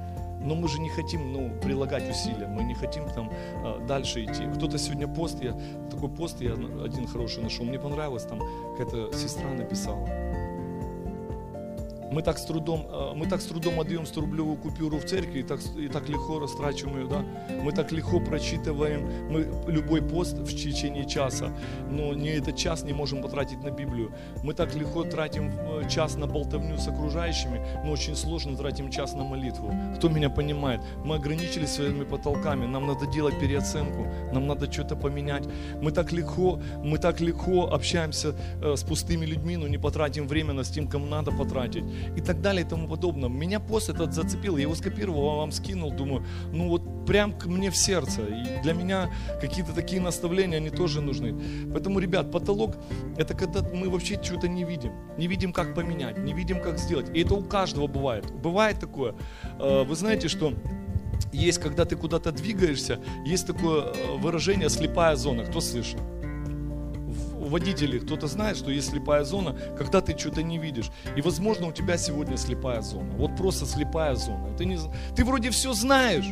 но 0.48 0.54
мы 0.54 0.66
же 0.68 0.80
не 0.80 0.88
хотим 0.88 1.32
ну, 1.32 1.50
прилагать 1.60 2.08
усилия, 2.10 2.46
мы 2.46 2.64
не 2.64 2.74
хотим 2.74 3.08
там 3.10 3.30
а, 3.64 3.78
дальше 3.86 4.24
идти. 4.24 4.44
Кто-то 4.54 4.78
сегодня 4.78 5.06
пост, 5.06 5.42
я 5.42 5.52
такой 5.90 6.08
пост 6.08 6.40
я 6.40 6.54
один 6.54 7.06
хороший 7.06 7.42
нашел, 7.42 7.64
мне 7.64 7.78
понравилось, 7.78 8.24
там 8.24 8.40
какая-то 8.76 9.16
сестра 9.16 9.50
написала. 9.50 10.27
Мы 12.10 12.22
так 12.22 12.38
с 12.38 12.44
трудом, 12.44 12.86
э, 12.90 13.12
мы 13.14 13.26
так 13.26 13.40
с 13.40 13.44
трудом 13.44 13.80
отдаем 13.80 14.02
100-рублевую 14.02 14.56
купюру 14.56 14.98
в 14.98 15.04
церкви 15.04 15.40
и 15.40 15.42
так, 15.42 15.60
и 15.76 15.88
так 15.88 16.08
легко 16.08 16.38
растрачиваем 16.38 17.00
ее, 17.00 17.08
да? 17.08 17.24
Мы 17.62 17.72
так 17.72 17.92
легко 17.92 18.20
прочитываем 18.20 19.08
мы 19.30 19.46
любой 19.66 20.02
пост 20.02 20.38
в 20.38 20.48
течение 20.48 21.06
часа, 21.06 21.52
но 21.90 22.14
не 22.14 22.28
этот 22.30 22.56
час 22.56 22.84
не 22.84 22.92
можем 22.92 23.22
потратить 23.22 23.62
на 23.62 23.70
Библию. 23.70 24.12
Мы 24.42 24.54
так 24.54 24.74
легко 24.74 25.04
тратим 25.04 25.50
э, 25.50 25.88
час 25.88 26.16
на 26.16 26.26
болтовню 26.26 26.78
с 26.78 26.88
окружающими, 26.88 27.60
но 27.84 27.92
очень 27.92 28.16
сложно 28.16 28.56
тратим 28.56 28.90
час 28.90 29.14
на 29.14 29.24
молитву. 29.24 29.72
Кто 29.96 30.08
меня 30.08 30.30
понимает? 30.30 30.80
Мы 31.04 31.16
ограничились 31.16 31.72
своими 31.72 32.04
потолками, 32.04 32.66
нам 32.66 32.86
надо 32.86 33.06
делать 33.06 33.38
переоценку, 33.38 34.06
нам 34.32 34.46
надо 34.46 34.72
что-то 34.72 34.96
поменять. 34.96 35.44
Мы 35.82 35.92
так 35.92 36.12
легко, 36.12 36.60
мы 36.82 36.98
так 36.98 37.20
легко 37.20 37.70
общаемся 37.72 38.34
э, 38.62 38.76
с 38.76 38.82
пустыми 38.82 39.26
людьми, 39.26 39.56
но 39.56 39.68
не 39.68 39.78
потратим 39.78 40.26
время 40.26 40.54
на 40.54 40.64
с 40.64 40.70
тем, 40.70 40.88
кому 40.88 41.06
надо 41.06 41.30
потратить 41.32 41.84
и 42.16 42.20
так 42.20 42.40
далее 42.40 42.64
и 42.64 42.68
тому 42.68 42.88
подобное. 42.88 43.28
Меня 43.28 43.60
пост 43.60 43.88
этот 43.88 44.12
зацепил, 44.12 44.56
я 44.56 44.62
его 44.62 44.74
скопировал, 44.74 45.36
вам 45.36 45.52
скинул, 45.52 45.90
думаю, 45.90 46.24
ну 46.52 46.68
вот 46.68 47.06
прям 47.06 47.32
к 47.32 47.46
мне 47.46 47.70
в 47.70 47.76
сердце. 47.76 48.22
И 48.22 48.62
для 48.62 48.74
меня 48.74 49.10
какие-то 49.40 49.72
такие 49.72 50.00
наставления, 50.00 50.58
они 50.58 50.70
тоже 50.70 51.00
нужны. 51.00 51.34
Поэтому, 51.72 51.98
ребят, 51.98 52.30
потолок– 52.30 52.76
это 53.16 53.34
когда 53.34 53.62
мы 53.62 53.88
вообще 53.88 54.22
что-то 54.22 54.48
не 54.48 54.64
видим. 54.64 54.92
Не 55.16 55.26
видим, 55.26 55.52
как 55.52 55.74
поменять, 55.74 56.18
не 56.18 56.32
видим, 56.34 56.60
как 56.60 56.78
сделать. 56.78 57.10
И 57.14 57.22
это 57.22 57.34
у 57.34 57.42
каждого 57.42 57.86
бывает. 57.86 58.30
Бывает 58.30 58.78
такое. 58.78 59.14
Э, 59.58 59.84
вы 59.84 59.94
знаете, 59.94 60.28
что 60.28 60.52
есть, 61.32 61.58
когда 61.58 61.84
ты 61.84 61.96
куда-то 61.96 62.32
двигаешься, 62.32 63.00
есть 63.24 63.46
такое 63.46 63.84
э, 63.84 64.16
выражение 64.18 64.68
«слепая 64.68 65.16
зона». 65.16 65.44
Кто 65.44 65.60
слышал? 65.60 66.00
Водителей 67.48 68.00
кто-то 68.00 68.26
знает, 68.26 68.56
что 68.56 68.70
есть 68.70 68.90
слепая 68.90 69.24
зона, 69.24 69.56
когда 69.76 70.00
ты 70.00 70.16
что-то 70.16 70.42
не 70.42 70.58
видишь. 70.58 70.90
И, 71.16 71.20
возможно, 71.20 71.68
у 71.68 71.72
тебя 71.72 71.96
сегодня 71.96 72.36
слепая 72.36 72.80
зона. 72.82 73.12
Вот 73.16 73.36
просто 73.36 73.66
слепая 73.66 74.14
зона. 74.14 74.56
Ты, 74.56 74.64
не, 74.64 74.78
ты 75.16 75.24
вроде 75.24 75.50
все 75.50 75.72
знаешь, 75.72 76.26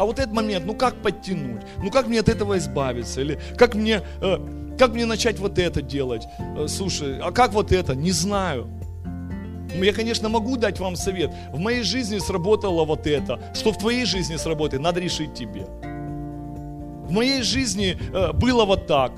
а 0.00 0.06
вот 0.06 0.18
этот 0.18 0.32
момент, 0.32 0.64
ну 0.64 0.74
как 0.74 0.94
подтянуть? 1.02 1.60
Ну 1.76 1.90
как 1.90 2.08
мне 2.08 2.20
от 2.20 2.28
этого 2.30 2.56
избавиться? 2.56 3.20
Или 3.20 3.38
как 3.58 3.74
мне, 3.74 4.00
э, 4.22 4.38
как 4.78 4.94
мне 4.94 5.04
начать 5.04 5.38
вот 5.38 5.58
это 5.58 5.82
делать? 5.82 6.26
Э, 6.38 6.66
слушай, 6.68 7.18
а 7.20 7.32
как 7.32 7.52
вот 7.52 7.70
это? 7.70 7.94
Не 7.94 8.12
знаю. 8.12 8.66
Я, 9.74 9.92
конечно, 9.92 10.28
могу 10.28 10.56
дать 10.56 10.80
вам 10.80 10.96
совет. 10.96 11.30
В 11.52 11.58
моей 11.58 11.82
жизни 11.82 12.18
сработало 12.18 12.84
вот 12.84 13.06
это. 13.06 13.40
Что 13.54 13.72
в 13.72 13.78
твоей 13.78 14.04
жизни 14.06 14.36
сработает, 14.36 14.82
надо 14.82 15.00
решить 15.00 15.34
тебе. 15.34 15.66
В 17.04 17.12
моей 17.12 17.42
жизни 17.42 17.98
э, 18.12 18.32
было 18.32 18.64
вот 18.64 18.86
так. 18.86 19.12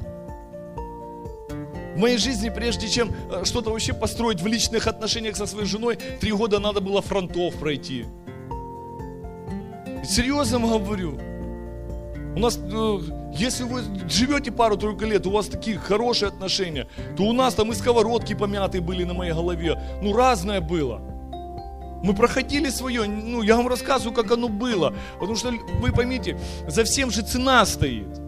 В 1.95 1.99
моей 1.99 2.17
жизни, 2.17 2.49
прежде 2.49 2.89
чем 2.89 3.11
э, 3.31 3.45
что-то 3.45 3.71
вообще 3.71 3.93
построить 3.93 4.41
в 4.41 4.47
личных 4.47 4.87
отношениях 4.87 5.37
со 5.37 5.47
своей 5.47 5.67
женой, 5.67 5.99
три 6.21 6.33
года 6.33 6.59
надо 6.59 6.81
было 6.81 7.03
фронтов 7.03 7.55
пройти. 7.57 8.07
Серьезно 10.05 10.59
говорю. 10.59 11.19
У 12.35 12.39
нас, 12.39 12.59
э, 12.59 12.99
если 13.35 13.65
вы 13.65 13.83
живете 14.09 14.51
пару-тройку 14.51 15.05
лет, 15.05 15.27
у 15.27 15.31
вас 15.31 15.49
такие 15.49 15.79
хорошие 15.79 16.29
отношения, 16.29 16.89
то 17.17 17.25
у 17.25 17.33
нас 17.33 17.55
там 17.55 17.71
и 17.73 17.75
сковородки 17.75 18.35
помятые 18.35 18.81
были 18.81 19.05
на 19.05 19.13
моей 19.13 19.33
голове. 19.33 19.79
Ну, 20.03 20.17
разное 20.17 20.63
было. 20.63 21.01
Мы 22.03 22.15
проходили 22.15 22.71
свое, 22.71 23.05
ну, 23.05 23.43
я 23.43 23.57
вам 23.57 23.69
рассказываю, 23.69 24.15
как 24.15 24.33
оно 24.33 24.49
было. 24.49 24.95
Потому 25.21 25.37
что, 25.37 25.53
вы 25.81 25.93
поймите, 25.93 26.39
за 26.67 26.85
всем 26.85 27.11
же 27.11 27.23
цена 27.23 27.65
стоит. 27.67 28.22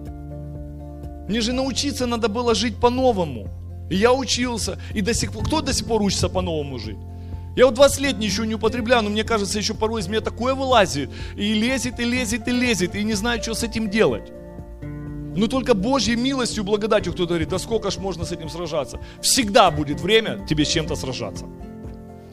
Мне 1.28 1.40
же 1.40 1.52
научиться 1.52 2.06
надо 2.06 2.28
было 2.28 2.54
жить 2.54 2.76
по-новому. 2.76 3.48
И 3.90 3.96
я 3.96 4.12
учился. 4.12 4.78
И 4.94 5.00
до 5.00 5.14
сих 5.14 5.32
пор, 5.32 5.44
кто 5.44 5.60
до 5.60 5.72
сих 5.72 5.86
пор 5.86 6.02
учится 6.02 6.28
по-новому 6.28 6.78
жить? 6.78 6.98
Я 7.56 7.66
вот 7.66 7.74
20 7.74 8.00
лет 8.00 8.18
ничего 8.18 8.44
не 8.44 8.54
употребляю, 8.54 9.02
но 9.02 9.10
мне 9.10 9.22
кажется, 9.22 9.58
еще 9.58 9.74
порой 9.74 10.00
из 10.00 10.08
меня 10.08 10.20
такое 10.20 10.54
вылазит. 10.54 11.10
И 11.36 11.54
лезет, 11.54 12.00
и 12.00 12.04
лезет, 12.04 12.48
и 12.48 12.50
лезет. 12.50 12.94
И 12.94 13.04
не 13.04 13.14
знаю, 13.14 13.42
что 13.42 13.54
с 13.54 13.62
этим 13.62 13.88
делать. 13.88 14.32
Но 15.36 15.46
только 15.46 15.74
Божьей 15.74 16.16
милостью, 16.16 16.64
благодатью 16.64 17.12
кто-то 17.12 17.30
говорит, 17.30 17.48
да 17.48 17.58
сколько 17.58 17.90
ж 17.90 17.98
можно 17.98 18.24
с 18.24 18.32
этим 18.32 18.48
сражаться. 18.48 19.00
Всегда 19.20 19.70
будет 19.70 20.00
время 20.00 20.44
тебе 20.48 20.64
с 20.64 20.68
чем-то 20.68 20.96
сражаться. 20.96 21.46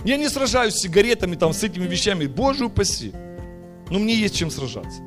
Я 0.04 0.18
не 0.18 0.30
сражаюсь 0.30 0.76
с 0.76 0.82
сигаретами, 0.82 1.36
там, 1.36 1.54
с 1.54 1.64
этими 1.64 1.88
вещами. 1.88 2.26
Боже 2.26 2.66
упаси. 2.66 3.12
Но 3.90 4.00
мне 4.00 4.16
есть 4.16 4.36
чем 4.36 4.50
сражаться. 4.50 5.02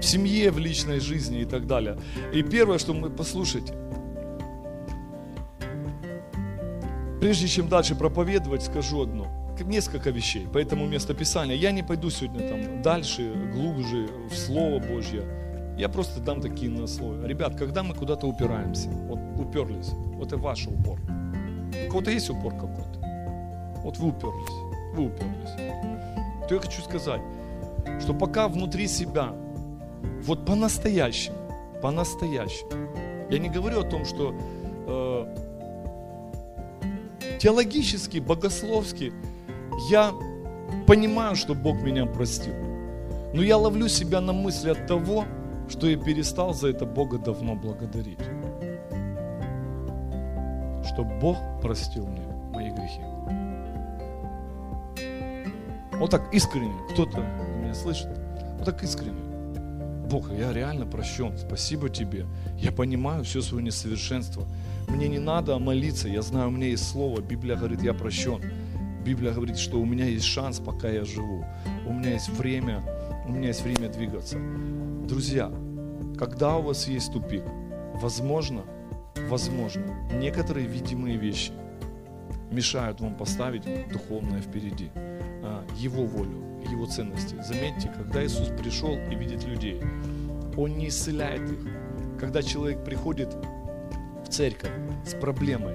В 0.00 0.04
семье, 0.04 0.50
в 0.50 0.58
личной 0.58 1.00
жизни 1.00 1.42
и 1.42 1.44
так 1.44 1.66
далее. 1.66 1.98
И 2.32 2.42
первое, 2.42 2.78
что 2.78 2.94
мы, 2.94 3.10
послушайте, 3.10 3.74
Прежде 7.20 7.48
чем 7.48 7.68
дальше 7.68 7.94
проповедовать, 7.94 8.62
скажу 8.62 9.02
одно. 9.02 9.26
Несколько 9.62 10.08
вещей. 10.08 10.48
Поэтому 10.50 10.86
место 10.86 11.12
Писания. 11.12 11.54
Я 11.54 11.70
не 11.70 11.82
пойду 11.82 12.08
сегодня 12.08 12.48
там 12.48 12.80
дальше, 12.80 13.34
глубже 13.52 14.08
в 14.30 14.34
Слово 14.34 14.78
Божье. 14.78 15.22
Я 15.76 15.90
просто 15.90 16.20
дам 16.20 16.40
такие 16.40 16.70
насловия. 16.70 17.26
Ребят, 17.26 17.56
когда 17.56 17.82
мы 17.82 17.94
куда-то 17.94 18.26
упираемся, 18.26 18.88
вот 18.88 19.18
уперлись, 19.38 19.90
вот 20.14 20.28
это 20.28 20.38
ваш 20.38 20.66
упор. 20.66 20.98
У 21.86 21.90
кого-то 21.90 22.10
есть 22.10 22.30
упор 22.30 22.54
какой-то? 22.54 23.00
Вот 23.84 23.98
вы 23.98 24.08
уперлись, 24.08 24.94
вы 24.94 25.06
уперлись. 25.06 26.48
То 26.48 26.54
я 26.54 26.60
хочу 26.60 26.80
сказать, 26.80 27.20
что 28.00 28.14
пока 28.14 28.48
внутри 28.48 28.88
себя, 28.88 29.34
вот 30.22 30.44
по-настоящему, 30.44 31.36
по-настоящему, 31.82 32.70
я 33.30 33.38
не 33.38 33.48
говорю 33.48 33.80
о 33.80 33.84
том, 33.84 34.04
что 34.04 34.34
э, 34.86 35.26
теологически, 37.38 38.18
богословски 38.18 39.12
я 39.88 40.12
понимаю, 40.86 41.36
что 41.36 41.54
Бог 41.54 41.80
меня 41.82 42.06
простил. 42.06 42.54
Но 43.32 43.42
я 43.42 43.56
ловлю 43.56 43.88
себя 43.88 44.20
на 44.20 44.32
мысли 44.32 44.70
от 44.70 44.86
того, 44.86 45.24
что 45.68 45.88
я 45.88 45.96
перестал 45.96 46.52
за 46.52 46.68
это 46.68 46.84
Бога 46.84 47.18
давно 47.18 47.54
благодарить. 47.54 48.18
Что 50.84 51.04
Бог 51.04 51.38
простил 51.62 52.06
мне 52.06 52.26
мои 52.52 52.70
грехи. 52.70 53.00
Вот 55.94 56.10
так 56.10 56.34
искренне. 56.34 56.74
Кто-то 56.92 57.20
меня 57.60 57.74
слышит? 57.74 58.08
Вот 58.56 58.64
так 58.64 58.82
искренне. 58.82 59.29
Бог, 60.10 60.28
я 60.32 60.52
реально 60.52 60.86
прощен. 60.86 61.38
Спасибо 61.38 61.88
тебе. 61.88 62.26
Я 62.58 62.72
понимаю 62.72 63.22
все 63.22 63.40
свое 63.40 63.62
несовершенство. 63.62 64.44
Мне 64.88 65.06
не 65.06 65.20
надо 65.20 65.56
молиться, 65.60 66.08
я 66.08 66.20
знаю, 66.20 66.48
у 66.48 66.50
меня 66.50 66.66
есть 66.66 66.88
слово, 66.88 67.20
Библия 67.20 67.54
говорит, 67.54 67.80
я 67.82 67.94
прощен. 67.94 68.42
Библия 69.04 69.32
говорит, 69.32 69.56
что 69.56 69.80
у 69.80 69.84
меня 69.84 70.06
есть 70.06 70.24
шанс, 70.24 70.58
пока 70.58 70.88
я 70.88 71.04
живу. 71.04 71.44
У 71.86 71.92
меня 71.92 72.14
есть 72.14 72.28
время, 72.28 72.82
у 73.28 73.30
меня 73.30 73.48
есть 73.48 73.62
время 73.62 73.88
двигаться. 73.88 74.36
Друзья, 75.06 75.52
когда 76.18 76.56
у 76.56 76.62
вас 76.62 76.88
есть 76.88 77.12
тупик, 77.12 77.44
возможно, 77.94 78.62
возможно, 79.28 80.10
некоторые 80.12 80.66
видимые 80.66 81.18
вещи 81.18 81.52
мешают 82.50 83.00
вам 83.00 83.14
поставить 83.14 83.62
духовное 83.92 84.40
впереди, 84.40 84.90
Его 85.76 86.04
волю, 86.04 86.62
Его 86.70 86.86
ценности. 86.86 87.36
Заметьте, 87.42 87.90
когда 87.96 88.24
Иисус 88.24 88.48
пришел 88.48 88.96
и 88.96 89.14
видит 89.14 89.44
людей, 89.44 89.80
Он 90.56 90.76
не 90.76 90.88
исцеляет 90.88 91.50
их. 91.50 91.58
Когда 92.18 92.42
человек 92.42 92.84
приходит 92.84 93.34
церковь 94.28 94.72
с 95.06 95.14
проблемой, 95.14 95.74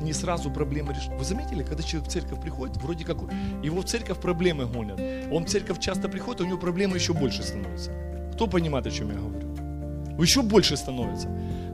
не 0.00 0.12
сразу 0.12 0.50
проблемы 0.50 0.92
решит. 0.92 1.12
Вы 1.18 1.24
заметили, 1.24 1.62
когда 1.62 1.82
человек 1.82 2.08
в 2.08 2.12
церковь 2.12 2.40
приходит, 2.40 2.76
вроде 2.76 3.04
как 3.04 3.18
его 3.62 3.80
в 3.80 3.84
церковь 3.84 4.18
проблемы 4.18 4.66
гонят. 4.66 5.00
Он 5.32 5.44
в 5.44 5.48
церковь 5.48 5.78
часто 5.80 6.08
приходит, 6.08 6.40
а 6.40 6.44
у 6.44 6.46
него 6.46 6.58
проблемы 6.58 6.96
еще 6.96 7.12
больше 7.12 7.42
становятся. 7.42 7.92
Кто 8.34 8.46
понимает, 8.46 8.86
о 8.86 8.90
чем 8.90 9.10
я 9.10 9.18
говорю? 9.18 10.22
Еще 10.22 10.42
больше 10.42 10.76
становится. 10.76 11.28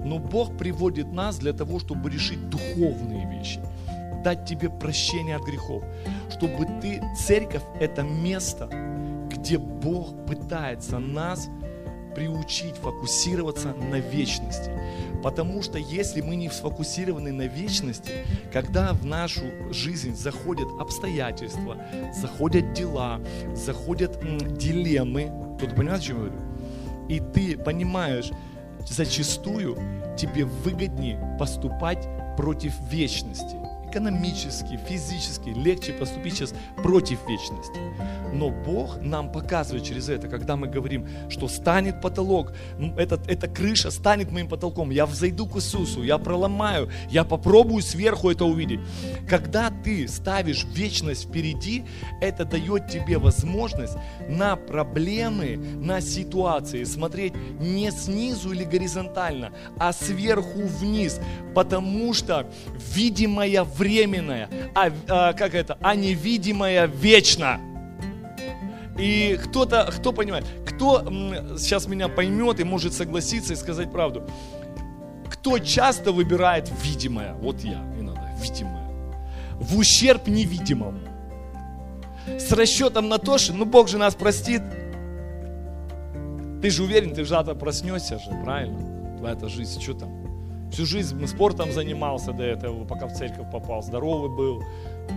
Но 0.04 0.18
Бог 0.18 0.56
приводит 0.56 1.12
нас 1.12 1.38
для 1.38 1.52
того, 1.52 1.78
чтобы 1.78 2.10
решить 2.10 2.48
духовные 2.50 3.28
вещи, 3.30 3.60
дать 4.22 4.44
тебе 4.44 4.70
прощение 4.70 5.36
от 5.36 5.42
грехов, 5.42 5.82
чтобы 6.30 6.66
ты, 6.80 7.02
церковь, 7.18 7.62
это 7.80 8.02
место, 8.02 8.68
где 9.30 9.58
Бог 9.58 10.26
пытается 10.26 10.98
нас 10.98 11.48
приучить 12.14 12.76
фокусироваться 12.76 13.74
на 13.74 13.96
вечности. 13.96 14.70
Потому 15.22 15.62
что 15.62 15.78
если 15.78 16.20
мы 16.20 16.36
не 16.36 16.50
сфокусированы 16.50 17.32
на 17.32 17.46
вечности, 17.46 18.12
когда 18.52 18.92
в 18.92 19.04
нашу 19.04 19.42
жизнь 19.70 20.14
заходят 20.14 20.68
обстоятельства, 20.78 21.78
заходят 22.14 22.72
дела, 22.72 23.20
заходят 23.54 24.22
м, 24.22 24.38
дилеммы, 24.56 25.56
кто-то 25.56 25.74
понимает, 25.74 26.00
о 26.00 26.04
чем 26.04 26.16
я 26.16 26.22
говорю? 26.22 26.52
И 27.08 27.20
ты 27.20 27.56
понимаешь, 27.56 28.30
зачастую 28.86 29.76
тебе 30.16 30.44
выгоднее 30.44 31.36
поступать 31.38 32.06
против 32.36 32.78
вечности 32.90 33.56
экономически, 33.92 34.78
физически 34.88 35.50
легче 35.50 35.92
поступить 35.92 36.34
сейчас 36.34 36.54
против 36.82 37.18
вечности. 37.28 37.78
Но 38.32 38.50
Бог 38.50 39.00
нам 39.02 39.30
показывает 39.30 39.84
через 39.84 40.08
это, 40.08 40.28
когда 40.28 40.56
мы 40.56 40.66
говорим, 40.66 41.06
что 41.28 41.48
станет 41.48 42.00
потолок, 42.00 42.52
этот, 42.96 43.28
эта 43.28 43.46
крыша 43.46 43.90
станет 43.90 44.32
моим 44.32 44.48
потолком, 44.48 44.90
я 44.90 45.04
взойду 45.04 45.46
к 45.46 45.56
Иисусу, 45.56 46.02
я 46.02 46.18
проломаю, 46.18 46.88
я 47.10 47.24
попробую 47.24 47.82
сверху 47.82 48.30
это 48.30 48.44
увидеть. 48.46 48.80
Когда 49.28 49.70
ты 49.70 50.08
ставишь 50.08 50.64
вечность 50.64 51.28
впереди, 51.28 51.84
это 52.20 52.44
дает 52.44 52.88
тебе 52.88 53.18
возможность 53.18 53.96
на 54.28 54.56
проблемы, 54.56 55.56
на 55.56 56.00
ситуации 56.00 56.84
смотреть 56.84 57.34
не 57.60 57.90
снизу 57.90 58.52
или 58.52 58.64
горизонтально, 58.64 59.52
а 59.78 59.92
сверху 59.92 60.62
вниз, 60.62 61.20
потому 61.54 62.14
что 62.14 62.50
видимое 62.94 63.62
временное, 63.82 64.48
а, 64.76 64.92
а 65.08 65.32
как 65.32 65.54
это, 65.54 65.76
а 65.80 65.96
невидимое 65.96 66.86
вечно. 66.86 67.60
И 68.96 69.38
кто-то, 69.42 69.90
кто 69.90 70.12
понимает, 70.12 70.44
кто 70.64 71.02
сейчас 71.58 71.88
меня 71.88 72.08
поймет 72.08 72.60
и 72.60 72.64
может 72.64 72.92
согласиться 72.92 73.54
и 73.54 73.56
сказать 73.56 73.90
правду, 73.90 74.28
кто 75.28 75.58
часто 75.58 76.12
выбирает 76.12 76.70
видимое, 76.84 77.34
вот 77.34 77.60
я, 77.64 77.82
иногда, 77.98 78.30
видимое, 78.40 78.88
в 79.58 79.76
ущерб 79.76 80.28
невидимому. 80.28 81.00
С 82.38 82.52
расчетом 82.52 83.08
на 83.08 83.18
то, 83.18 83.38
что, 83.38 83.52
ну 83.52 83.64
Бог 83.64 83.88
же 83.88 83.98
нас 83.98 84.14
простит. 84.14 84.62
Ты 86.62 86.70
же 86.70 86.84
уверен, 86.84 87.12
ты 87.12 87.24
завтра 87.24 87.54
проснешься 87.54 88.20
же, 88.20 88.30
правильно? 88.44 89.18
Твоя 89.18 89.36
жизнь, 89.48 89.80
что 89.80 89.94
там? 89.94 90.21
Всю 90.72 90.86
жизнь 90.86 91.26
спортом 91.26 91.70
занимался 91.70 92.32
до 92.32 92.44
этого, 92.44 92.84
пока 92.86 93.06
в 93.06 93.12
церковь 93.12 93.50
попал, 93.52 93.82
здоровый 93.82 94.34
был, 94.34 94.64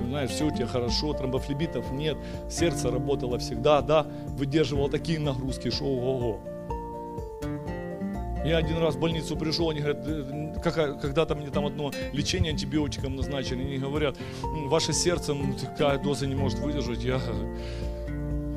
знаешь, 0.09 0.31
все 0.31 0.47
у 0.47 0.51
тебя 0.51 0.67
хорошо, 0.67 1.13
тромбофлебитов 1.13 1.93
нет, 1.93 2.17
сердце 2.49 2.91
работало 2.91 3.39
всегда, 3.39 3.81
да, 3.81 4.05
выдерживало 4.27 4.89
такие 4.89 5.17
нагрузки, 5.17 5.71
что 5.71 5.85
ого-го. 5.85 6.39
Я 8.45 8.57
один 8.57 8.79
раз 8.79 8.95
в 8.95 8.99
больницу 8.99 9.37
пришел, 9.37 9.69
они 9.69 9.79
говорят, 9.79 10.05
«Э, 10.05 10.53
когда-то 11.01 11.35
мне 11.35 11.49
там 11.49 11.65
одно 11.65 11.91
лечение 12.11 12.51
антибиотиком 12.51 13.15
назначили, 13.15 13.61
они 13.61 13.77
говорят, 13.77 14.17
ваше 14.43 14.91
сердце 14.91 15.35
такая 15.61 15.97
доза 15.99 16.27
не 16.27 16.35
может 16.35 16.59
выдержать. 16.59 17.01
Я, 17.01 17.21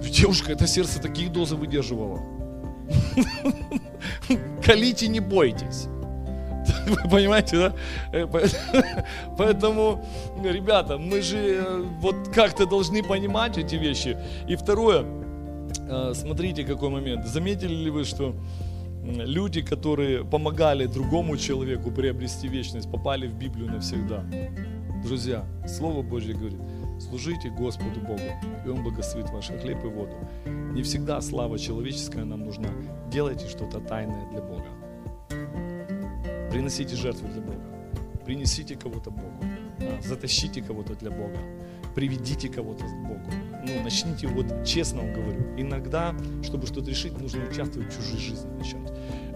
девушка, 0.02 0.50
это 0.50 0.66
сердце 0.66 1.00
такие 1.00 1.30
дозы 1.30 1.54
выдерживало. 1.54 2.20
Колите, 4.64 5.06
не 5.06 5.20
бойтесь. 5.20 5.86
Вы 6.86 7.10
понимаете, 7.10 7.56
да? 7.56 7.72
Э, 8.12 8.26
поэтому, 9.38 10.04
ребята, 10.42 10.98
мы 10.98 11.22
же 11.22 11.36
э, 11.36 11.84
вот 12.00 12.16
как-то 12.34 12.66
должны 12.66 13.02
понимать 13.02 13.58
эти 13.58 13.76
вещи. 13.76 14.16
И 14.48 14.56
второе, 14.56 15.04
э, 15.88 16.12
смотрите, 16.14 16.64
какой 16.64 16.88
момент. 16.88 17.26
Заметили 17.26 17.74
ли 17.74 17.90
вы, 17.90 18.04
что 18.04 18.34
люди, 19.04 19.62
которые 19.62 20.24
помогали 20.24 20.86
другому 20.86 21.36
человеку 21.36 21.90
приобрести 21.90 22.48
вечность, 22.48 22.90
попали 22.90 23.26
в 23.26 23.34
Библию 23.34 23.70
навсегда. 23.72 24.24
Друзья, 25.04 25.44
Слово 25.66 26.02
Божье 26.02 26.34
говорит, 26.34 26.60
служите 27.00 27.50
Господу 27.50 28.00
Богу, 28.00 28.20
и 28.66 28.68
Он 28.68 28.82
благословит 28.82 29.30
ваш 29.30 29.46
хлеб 29.46 29.84
и 29.84 29.88
воду. 29.88 30.16
Не 30.74 30.82
всегда 30.82 31.20
слава 31.20 31.58
человеческая 31.58 32.24
нам 32.24 32.44
нужна. 32.44 32.68
Делайте 33.10 33.48
что-то 33.48 33.80
тайное 33.80 34.28
для 34.30 34.42
Бога. 34.42 34.77
Приносите 36.50 36.96
жертвы 36.96 37.28
для 37.28 37.42
Бога. 37.42 37.62
Принесите 38.24 38.76
кого-то 38.76 39.10
Богу. 39.10 39.44
Затащите 40.02 40.62
кого-то 40.62 40.94
для 40.94 41.10
Бога. 41.10 41.38
Приведите 41.94 42.48
кого-то 42.48 42.84
к 42.84 43.06
Богу. 43.06 43.30
Ну, 43.64 43.82
начните, 43.82 44.26
вот 44.28 44.64
честно 44.64 45.02
вам 45.02 45.12
говорю, 45.12 45.42
иногда, 45.56 46.14
чтобы 46.42 46.66
что-то 46.66 46.90
решить, 46.90 47.18
нужно 47.18 47.44
участвовать 47.44 47.92
в 47.92 47.96
чужой 47.96 48.20
жизни 48.20 48.50
начать. 48.56 48.92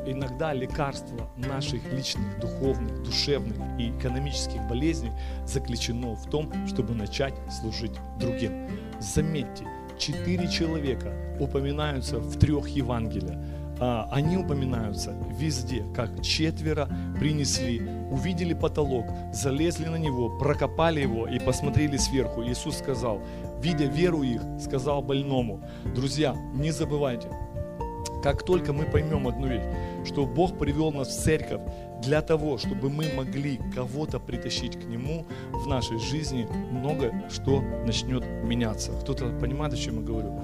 Иногда 0.07 0.53
лекарство 0.53 1.31
наших 1.37 1.81
личных, 1.92 2.40
духовных, 2.40 3.03
душевных 3.03 3.57
и 3.79 3.90
экономических 3.90 4.61
болезней 4.68 5.12
заключено 5.46 6.14
в 6.14 6.29
том, 6.29 6.53
чтобы 6.66 6.94
начать 6.94 7.35
служить 7.51 7.92
другим. 8.18 8.68
Заметьте, 9.01 9.64
четыре 9.98 10.48
человека 10.48 11.14
упоминаются 11.38 12.18
в 12.18 12.37
трех 12.38 12.68
Евангелиях 12.68 13.38
они 13.83 14.37
упоминаются 14.37 15.14
везде, 15.37 15.85
как 15.95 16.23
четверо 16.23 16.88
принесли, 17.18 17.83
увидели 18.11 18.55
потолок, 18.55 19.07
залезли 19.33 19.87
на 19.87 19.97
него, 19.97 20.38
прокопали 20.38 21.01
его 21.01 21.27
и 21.27 21.38
посмотрели 21.38 21.97
сверху. 21.97 22.45
Иисус 22.45 22.79
сказал, 22.79 23.21
видя 23.61 23.87
веру 23.87 24.23
их, 24.23 24.40
сказал 24.61 25.03
больному, 25.03 25.61
друзья, 25.95 26.37
не 26.55 26.71
забывайте, 26.71 27.29
как 28.23 28.45
только 28.45 28.73
мы 28.73 28.85
поймем 28.85 29.27
одну 29.27 29.49
вещь, 29.49 29.62
что 30.05 30.27
Бог 30.27 30.57
привел 30.59 30.92
нас 30.92 31.09
в 31.09 31.23
церковь 31.23 31.61
для 32.03 32.23
того, 32.23 32.59
чтобы 32.59 32.88
мы 32.88 33.12
могли 33.16 33.59
кого-то 33.75 34.21
притащить 34.21 34.81
к 34.81 34.85
Нему 34.85 35.25
в 35.53 35.66
нашей 35.66 35.99
жизни, 35.99 36.47
много 36.71 37.12
что 37.31 37.61
начнет 37.85 38.25
меняться. 38.45 38.92
Кто-то 39.01 39.31
понимает, 39.40 39.75
о 39.75 39.77
чем 39.77 39.97
я 39.97 40.03
говорю? 40.03 40.40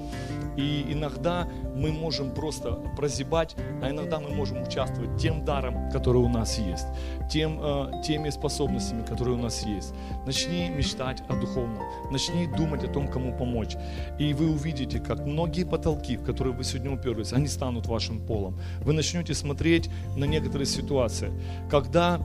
И 0.59 0.85
иногда 0.89 1.47
мы 1.73 1.93
можем 1.93 2.31
просто 2.31 2.73
прозябать, 2.97 3.55
а 3.81 3.89
иногда 3.89 4.19
мы 4.19 4.29
можем 4.29 4.61
участвовать 4.63 5.17
тем 5.17 5.45
даром, 5.45 5.89
который 5.89 6.21
у 6.21 6.27
нас 6.27 6.59
есть, 6.59 6.87
тем, 7.31 7.59
э, 7.61 8.01
теми 8.05 8.29
способностями, 8.29 9.05
которые 9.05 9.37
у 9.37 9.41
нас 9.41 9.65
есть. 9.65 9.93
Начни 10.25 10.69
мечтать 10.69 11.23
о 11.29 11.35
духовном, 11.35 11.81
начни 12.11 12.45
думать 12.57 12.83
о 12.83 12.87
том, 12.87 13.07
кому 13.07 13.37
помочь. 13.37 13.77
И 14.19 14.33
вы 14.33 14.51
увидите, 14.51 14.99
как 14.99 15.25
многие 15.25 15.63
потолки, 15.63 16.17
в 16.17 16.23
которые 16.23 16.53
вы 16.53 16.65
сегодня 16.65 16.91
уперлись, 16.91 17.31
они 17.31 17.47
станут 17.47 17.87
вашим 17.87 18.19
полом. 18.19 18.59
Вы 18.81 18.91
начнете 18.91 19.33
смотреть 19.33 19.89
на 20.17 20.25
некоторые 20.25 20.65
ситуации, 20.65 21.31
когда 21.69 22.19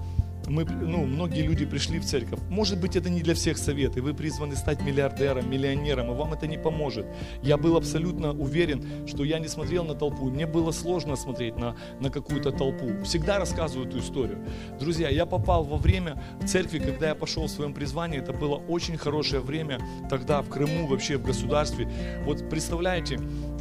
мы, 0.48 0.64
ну, 0.64 1.04
многие 1.04 1.42
люди 1.42 1.64
пришли 1.64 1.98
в 1.98 2.04
церковь. 2.04 2.40
Может 2.48 2.80
быть, 2.80 2.96
это 2.96 3.10
не 3.10 3.22
для 3.22 3.34
всех 3.34 3.58
совет, 3.58 3.96
и 3.96 4.00
вы 4.00 4.14
призваны 4.14 4.56
стать 4.56 4.82
миллиардером, 4.82 5.50
миллионером, 5.50 6.10
и 6.10 6.14
вам 6.14 6.32
это 6.32 6.46
не 6.46 6.58
поможет. 6.58 7.06
Я 7.42 7.56
был 7.56 7.76
абсолютно 7.76 8.32
уверен, 8.32 9.06
что 9.06 9.24
я 9.24 9.38
не 9.38 9.48
смотрел 9.48 9.84
на 9.84 9.94
толпу. 9.94 10.30
Мне 10.30 10.46
было 10.46 10.72
сложно 10.72 11.16
смотреть 11.16 11.56
на, 11.56 11.76
на 12.00 12.10
какую-то 12.10 12.50
толпу. 12.52 13.02
Всегда 13.04 13.38
рассказываю 13.38 13.88
эту 13.88 13.98
историю. 13.98 14.38
Друзья, 14.78 15.08
я 15.08 15.26
попал 15.26 15.64
во 15.64 15.76
время 15.76 16.22
церкви, 16.46 16.78
когда 16.78 17.08
я 17.08 17.14
пошел 17.14 17.44
в 17.46 17.50
своем 17.50 17.74
призвании. 17.74 18.18
Это 18.18 18.32
было 18.32 18.56
очень 18.56 18.96
хорошее 18.96 19.42
время 19.42 19.78
тогда 20.10 20.42
в 20.42 20.48
Крыму, 20.48 20.86
вообще 20.86 21.16
в 21.16 21.22
государстве. 21.22 21.90
Вот 22.24 22.48
представляете, 22.48 23.18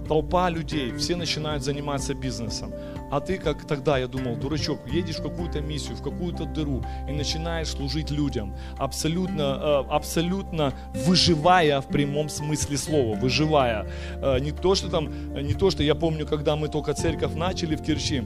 толпа 0.07 0.49
людей, 0.49 0.91
все 0.97 1.15
начинают 1.15 1.63
заниматься 1.63 2.13
бизнесом. 2.13 2.73
А 3.13 3.19
ты, 3.19 3.37
как 3.37 3.67
тогда, 3.67 3.99
я 3.99 4.07
думал, 4.07 4.35
дурачок, 4.35 4.79
едешь 4.87 5.17
в 5.17 5.21
какую-то 5.21 5.61
миссию, 5.61 5.95
в 5.95 6.01
какую-то 6.01 6.45
дыру 6.45 6.83
и 7.07 7.11
начинаешь 7.11 7.67
служить 7.67 8.09
людям, 8.09 8.55
абсолютно, 8.79 9.41
э, 9.41 9.83
абсолютно 9.91 10.73
выживая 11.05 11.79
в 11.81 11.87
прямом 11.89 12.27
смысле 12.27 12.75
слова, 12.75 13.15
выживая. 13.15 13.85
Э, 14.15 14.39
не 14.39 14.51
то, 14.51 14.73
что 14.73 14.89
там, 14.89 15.11
не 15.35 15.53
то, 15.53 15.69
что 15.69 15.83
я 15.83 15.93
помню, 15.93 16.25
когда 16.25 16.55
мы 16.55 16.69
только 16.69 16.95
церковь 16.95 17.35
начали 17.35 17.75
в 17.75 17.83
Кирчи, 17.83 18.23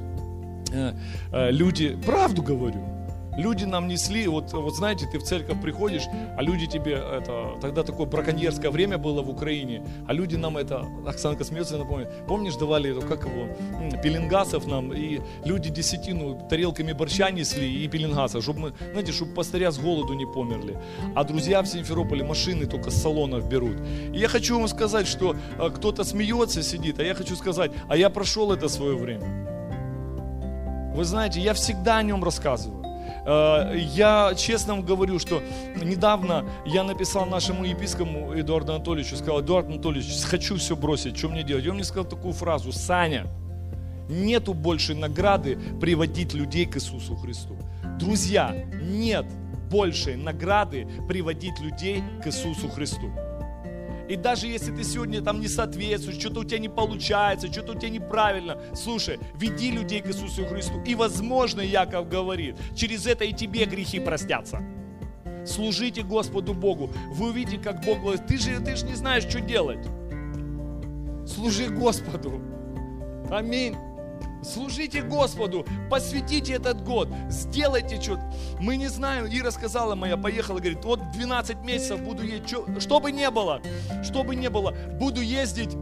э, 0.72 1.52
люди, 1.52 1.98
правду 2.06 2.42
говорю, 2.42 2.97
Люди 3.38 3.66
нам 3.66 3.88
несли, 3.88 4.28
вот, 4.28 4.52
вот 4.54 4.76
знаете, 4.76 5.06
ты 5.06 5.20
в 5.20 5.24
церковь 5.24 5.62
приходишь, 5.62 6.04
а 6.36 6.42
люди 6.42 6.66
тебе, 6.66 6.94
это, 6.94 7.58
тогда 7.62 7.84
такое 7.84 8.08
браконьерское 8.08 8.72
время 8.72 8.98
было 8.98 9.22
в 9.22 9.30
Украине, 9.30 9.86
а 10.08 10.14
люди 10.14 10.36
нам 10.36 10.58
это, 10.58 10.88
Оксанка 11.06 11.44
смеется, 11.44 11.78
напомнит, 11.78 12.10
помнишь, 12.28 12.56
давали, 12.56 13.00
как 13.02 13.26
его, 13.26 13.48
пеленгасов 14.02 14.66
нам, 14.66 14.92
и 14.92 15.22
люди 15.46 15.70
десятину 15.70 16.48
тарелками 16.50 16.94
борща 16.94 17.30
несли 17.30 17.84
и 17.84 17.88
пеленгаса, 17.88 18.42
чтобы 18.42 18.60
мы, 18.60 18.74
знаете, 18.92 19.12
чтобы 19.12 19.36
пастыря 19.36 19.72
с 19.72 19.78
голоду 19.78 20.14
не 20.14 20.26
померли. 20.26 20.76
А 21.16 21.24
друзья 21.24 21.62
в 21.62 21.68
Симферополе 21.68 22.24
машины 22.24 22.66
только 22.66 22.90
с 22.90 23.02
салонов 23.02 23.48
берут. 23.48 23.78
И 24.14 24.18
я 24.18 24.28
хочу 24.30 24.58
вам 24.58 24.68
сказать, 24.68 25.08
что 25.08 25.36
э, 25.60 25.70
кто-то 25.70 26.04
смеется, 26.04 26.64
сидит, 26.64 27.00
а 27.00 27.04
я 27.04 27.14
хочу 27.14 27.36
сказать, 27.36 27.72
а 27.88 27.96
я 27.96 28.10
прошел 28.10 28.52
это 28.52 28.68
свое 28.68 28.98
время. 28.98 29.48
Вы 30.96 31.06
знаете, 31.06 31.40
я 31.40 31.54
всегда 31.54 31.98
о 31.98 32.04
нем 32.04 32.24
рассказываю. 32.24 32.77
Э, 33.28 33.74
я 33.76 34.34
честно 34.36 34.76
вам 34.76 34.86
говорю, 34.86 35.20
что 35.20 35.42
недавно 35.76 36.46
я 36.66 36.84
написал 36.84 37.26
нашему 37.26 37.66
епископу 37.66 38.34
Эдуарду 38.34 38.74
Анатольевичу, 38.74 39.18
сказал, 39.18 39.42
Эдуард 39.42 39.68
Анатольевич, 39.68 40.24
хочу 40.24 40.56
все 40.56 40.78
бросить, 40.78 41.18
что 41.18 41.28
мне 41.28 41.44
делать? 41.44 41.66
И 41.66 41.70
он 41.70 41.76
мне 41.76 41.84
сказал 41.84 42.06
такую 42.06 42.34
фразу, 42.34 42.72
Саня, 42.72 43.28
нету 44.08 44.54
больше 44.54 44.96
награды 44.96 45.60
приводить 45.82 46.34
людей 46.34 46.66
к 46.66 46.78
Иисусу 46.78 47.18
Христу. 47.18 47.58
Друзья, 48.00 48.56
нет 48.82 49.26
большей 49.70 50.16
награды 50.16 50.88
приводить 51.10 51.60
людей 51.60 52.02
к 52.24 52.28
Иисусу 52.28 52.70
Христу. 52.70 53.12
И 54.08 54.16
даже 54.16 54.48
если 54.48 54.74
ты 54.74 54.84
сегодня 54.84 55.22
там 55.22 55.42
не 55.42 55.48
соответствуешь, 55.48 56.20
что-то 56.20 56.42
у 56.42 56.44
тебя 56.44 56.60
не 56.60 56.70
получается, 56.70 57.52
что-то 57.52 57.74
у 57.74 57.76
тебя 57.76 57.90
неправильно, 57.90 58.58
слушай, 58.74 59.20
веди 59.36 59.72
людей 59.72 60.02
к 60.02 60.08
Иисусу 60.08 60.46
Христу. 60.46 60.82
И 60.84 60.96
возможно, 60.96 61.62
Яков 61.62 62.08
говорит, 62.08 62.56
через 62.76 63.06
это 63.06 63.26
и 63.26 63.34
тебе 63.34 63.66
грехи 63.66 64.00
простятся. 64.00 64.62
Служите 65.46 66.04
Господу 66.04 66.54
Богу. 66.54 66.90
Вы 67.14 67.30
увидите, 67.30 67.58
как 67.58 67.84
Бог 67.86 68.02
говорит, 68.02 68.28
ты 68.28 68.38
же, 68.38 68.60
ты 68.60 68.76
же 68.76 68.86
не 68.86 68.96
знаешь, 68.96 69.24
что 69.24 69.40
делать. 69.40 69.86
Служи 71.26 71.70
Господу. 71.70 72.42
Аминь. 73.30 73.76
Служите 74.44 75.02
Господу, 75.02 75.66
посвятите 75.90 76.54
этот 76.54 76.84
год, 76.84 77.10
сделайте 77.30 78.00
что-то. 78.02 78.32
Мы 78.60 78.78
не 78.78 78.88
знаем, 78.88 79.28
Ира 79.28 79.52
сказала 79.52 79.96
моя, 79.96 80.18
поехала, 80.18 80.60
говорит, 80.60 80.84
вот 80.86 81.12
12 81.12 81.58
месяцев 81.64 82.02
буду 82.02 82.24
ездить, 82.24 82.50
что, 82.50 82.80
что 82.80 83.00
бы 83.00 83.12
не 83.12 83.30
было, 83.30 83.62
что 84.04 84.24
бы 84.24 84.36
не 84.36 84.50
было, 84.50 84.72
буду 85.00 85.22
ездить 85.22 85.76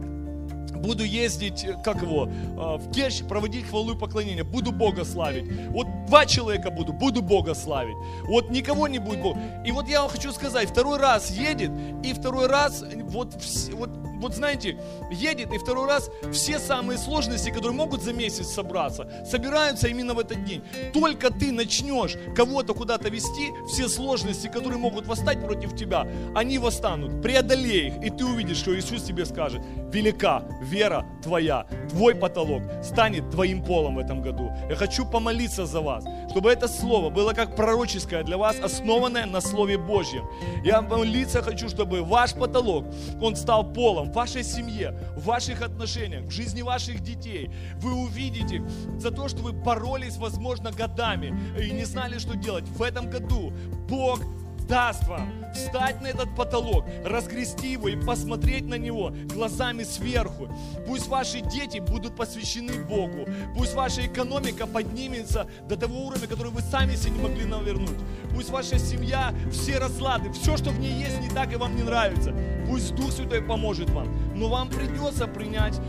буду 0.86 1.04
ездить, 1.04 1.64
э, 1.64 1.76
как 1.82 2.02
его, 2.02 2.26
э, 2.28 2.76
в 2.78 2.92
Керчь, 2.92 3.22
проводить 3.22 3.68
хвалу 3.68 3.94
и 3.94 3.98
поклонение, 3.98 4.44
буду 4.44 4.72
Бога 4.72 5.04
славить. 5.04 5.44
Вот 5.70 5.86
два 6.06 6.26
человека 6.26 6.70
буду, 6.70 6.92
буду 6.92 7.22
Бога 7.22 7.54
славить. 7.54 7.96
Вот 8.28 8.50
никого 8.50 8.88
не 8.88 8.98
будет 8.98 9.20
Бога. 9.20 9.40
И 9.64 9.72
вот 9.72 9.88
я 9.88 10.02
вам 10.02 10.10
хочу 10.10 10.32
сказать, 10.32 10.70
второй 10.70 10.98
раз 10.98 11.30
едет, 11.30 11.70
и 12.04 12.12
второй 12.12 12.46
раз, 12.46 12.84
вот, 13.04 13.34
вот 13.72 13.90
вот 14.20 14.34
знаете, 14.34 14.78
едет 15.10 15.52
и 15.52 15.58
второй 15.58 15.86
раз 15.86 16.10
все 16.32 16.58
самые 16.58 16.98
сложности, 16.98 17.50
которые 17.50 17.72
могут 17.72 18.02
за 18.02 18.12
месяц 18.12 18.48
собраться, 18.48 19.08
собираются 19.24 19.88
именно 19.88 20.14
в 20.14 20.18
этот 20.18 20.44
день. 20.44 20.62
Только 20.92 21.30
ты 21.30 21.52
начнешь 21.52 22.16
кого-то 22.34 22.74
куда-то 22.74 23.08
вести, 23.08 23.50
все 23.68 23.88
сложности, 23.88 24.48
которые 24.48 24.78
могут 24.78 25.06
восстать 25.06 25.40
против 25.44 25.76
тебя, 25.76 26.06
они 26.34 26.58
восстанут. 26.58 27.22
Преодолей 27.22 27.88
их, 27.88 28.04
и 28.04 28.10
ты 28.10 28.24
увидишь, 28.24 28.58
что 28.58 28.76
Иисус 28.76 29.02
тебе 29.02 29.24
скажет, 29.24 29.62
велика 29.92 30.42
вера 30.60 31.04
твоя, 31.22 31.66
твой 31.90 32.14
потолок 32.14 32.62
станет 32.82 33.30
твоим 33.30 33.62
полом 33.62 33.96
в 33.96 33.98
этом 33.98 34.22
году. 34.22 34.50
Я 34.68 34.76
хочу 34.76 35.04
помолиться 35.06 35.66
за 35.66 35.80
вас, 35.80 36.04
чтобы 36.30 36.50
это 36.50 36.68
слово 36.68 37.10
было 37.10 37.32
как 37.32 37.56
пророческое 37.56 38.22
для 38.22 38.36
вас, 38.36 38.56
основанное 38.60 39.26
на 39.26 39.40
Слове 39.40 39.78
Божьем. 39.78 40.26
Я 40.64 40.82
молиться 40.82 41.42
хочу, 41.42 41.68
чтобы 41.68 42.02
ваш 42.02 42.34
потолок, 42.34 42.84
он 43.20 43.36
стал 43.36 43.72
полом 43.72 44.05
в 44.06 44.12
вашей 44.12 44.44
семье, 44.44 44.98
в 45.16 45.24
ваших 45.24 45.62
отношениях, 45.62 46.24
в 46.24 46.30
жизни 46.30 46.62
ваших 46.62 47.00
детей. 47.00 47.50
Вы 47.76 47.92
увидите 47.94 48.62
за 48.98 49.10
то, 49.10 49.28
что 49.28 49.42
вы 49.42 49.52
боролись, 49.52 50.16
возможно, 50.16 50.70
годами 50.70 51.34
и 51.60 51.70
не 51.70 51.84
знали, 51.84 52.18
что 52.18 52.36
делать. 52.36 52.64
В 52.68 52.82
этом 52.82 53.10
году 53.10 53.52
Бог 53.88 54.20
даст 54.68 55.06
вам 55.06 55.32
встать 55.54 56.00
на 56.00 56.08
этот 56.08 56.34
потолок, 56.34 56.84
разгрести 57.04 57.72
его 57.72 57.88
и 57.88 57.96
посмотреть 57.96 58.66
на 58.66 58.76
него 58.76 59.12
глазами 59.32 59.84
сверху. 59.84 60.48
Пусть 60.86 61.08
ваши 61.08 61.40
дети 61.40 61.78
будут 61.78 62.16
посвящены 62.16 62.84
Богу. 62.84 63.26
Пусть 63.56 63.74
ваша 63.74 64.06
экономика 64.06 64.66
поднимется 64.66 65.46
до 65.68 65.76
того 65.76 66.06
уровня, 66.06 66.26
который 66.26 66.52
вы 66.52 66.60
сами 66.60 66.94
себе 66.94 67.12
не 67.12 67.22
могли 67.22 67.44
навернуть. 67.44 67.98
Пусть 68.34 68.50
ваша 68.50 68.78
семья, 68.78 69.32
все 69.50 69.78
разлады, 69.78 70.32
все, 70.32 70.56
что 70.56 70.70
в 70.70 70.78
ней 70.78 70.92
есть, 70.92 71.20
не 71.20 71.28
так 71.30 71.52
и 71.52 71.56
вам 71.56 71.76
не 71.76 71.82
нравится. 71.82 72.34
Пусть 72.68 72.94
Дух 72.94 73.12
Святой 73.12 73.42
поможет 73.42 73.90
вам. 73.90 74.08
Но 74.34 74.48
вам 74.48 74.68
придется 74.68 75.26
принять, 75.26 75.80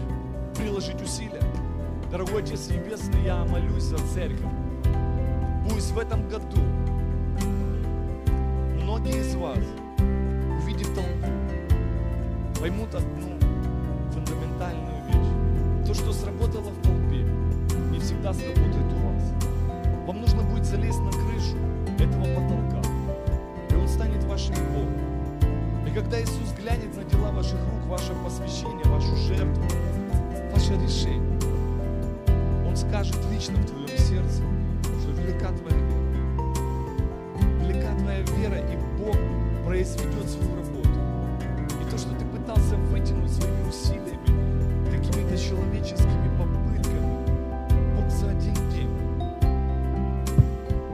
приложить 0.56 1.02
усилия. 1.02 1.42
Дорогой 2.12 2.44
Отец 2.44 2.70
Небесный, 2.70 3.26
я 3.26 3.44
молюсь 3.44 3.84
за 3.84 3.98
церковь. 4.14 4.40
Пусть 5.70 5.92
в 5.92 6.00
этом 6.00 6.30
году 6.30 6.62
многие 8.98 9.20
из 9.20 9.36
вас, 9.36 9.60
увидев 10.62 10.88
толпу, 10.96 11.28
поймут 12.60 12.94
одну 12.96 13.38
фундаментальную 14.12 15.06
вещь. 15.08 15.88
То, 15.88 15.94
что 15.94 16.12
сработало 16.14 16.70
в 16.72 16.82
толпе, 16.82 17.24
не 17.92 18.00
всегда 18.00 18.34
сработает 18.34 18.94
у 18.94 19.08
вас. 19.08 19.34
Вам 20.08 20.22
нужно 20.22 20.42
будет 20.44 20.66
залезть 20.66 21.00
на 21.00 21.12
крышу 21.12 21.58
этого 22.00 22.24
потолка, 22.24 22.82
и 23.70 23.76
он 23.76 23.88
станет 23.88 24.24
вашим 24.24 24.56
Богом. 24.74 25.88
И 25.88 25.92
когда 25.92 26.20
Иисус 26.20 26.54
глянет 26.58 26.96
на 26.96 27.04
дела 27.04 27.32
ваших 27.32 27.60
рук, 27.60 27.88
ваше 27.90 28.14
посвящение, 28.24 28.86
вашу 28.86 29.16
жертву, 29.18 29.64
ваше 30.52 30.74
решение, 30.74 31.40
Он 32.68 32.76
скажет 32.76 33.18
лично 33.32 33.58
в 33.58 33.66
твоем 33.68 33.88
сердце, 33.90 34.42
что 35.02 35.12
велика 35.12 35.50
твоя 35.50 35.87
произведет 39.78 40.28
свою 40.28 40.56
работу. 40.56 41.00
И 41.80 41.92
то, 41.92 41.98
что 42.00 42.10
ты 42.16 42.26
пытался 42.26 42.76
вытянуть 42.92 43.30
своими 43.30 43.70
усилиями, 43.70 44.90
какими-то 44.90 45.38
человеческими 45.38 46.36
попытками, 46.36 47.26
Бог 47.96 48.10
за 48.10 48.32
один 48.32 48.56
день, 48.72 48.90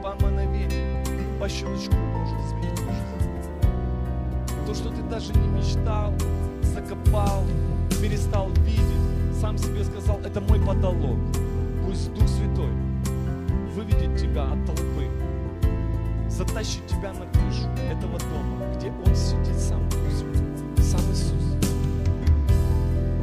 по 0.02 0.14
мановению, 0.22 1.02
по 1.40 1.48
щелчку 1.48 1.96
может 1.96 2.38
изменить 2.46 2.74
твою 2.74 2.92
жизнь. 3.16 4.66
То, 4.66 4.74
что 4.74 4.90
ты 4.90 5.02
даже 5.04 5.32
не 5.32 5.48
мечтал, 5.48 6.12
закопал, 6.62 7.42
перестал 8.02 8.50
видеть, 8.66 9.40
сам 9.40 9.56
себе 9.56 9.82
сказал, 9.84 10.20
это 10.20 10.42
мой 10.42 10.60
потолок. 10.60 11.16
Пусть 11.86 12.12
Дух 12.12 12.28
Святой 12.28 12.72
выведет 13.74 14.20
тебя 14.20 14.42
от 14.42 14.66
толпы, 14.66 15.08
затащит 16.34 16.84
тебя 16.88 17.12
на 17.12 17.26
крышу 17.26 17.68
этого 17.88 18.18
дома, 18.18 18.74
где 18.76 18.90
Он 18.90 19.14
сидит 19.14 19.56
сам 19.56 19.88
Святой, 19.90 20.84
сам 20.84 21.00
Иисус. 21.12 21.32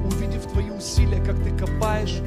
Увидев 0.05 0.45
твои 0.51 0.69
усилия, 0.69 1.21
как 1.21 1.35
ты 1.43 1.51
копаешь 1.51 2.21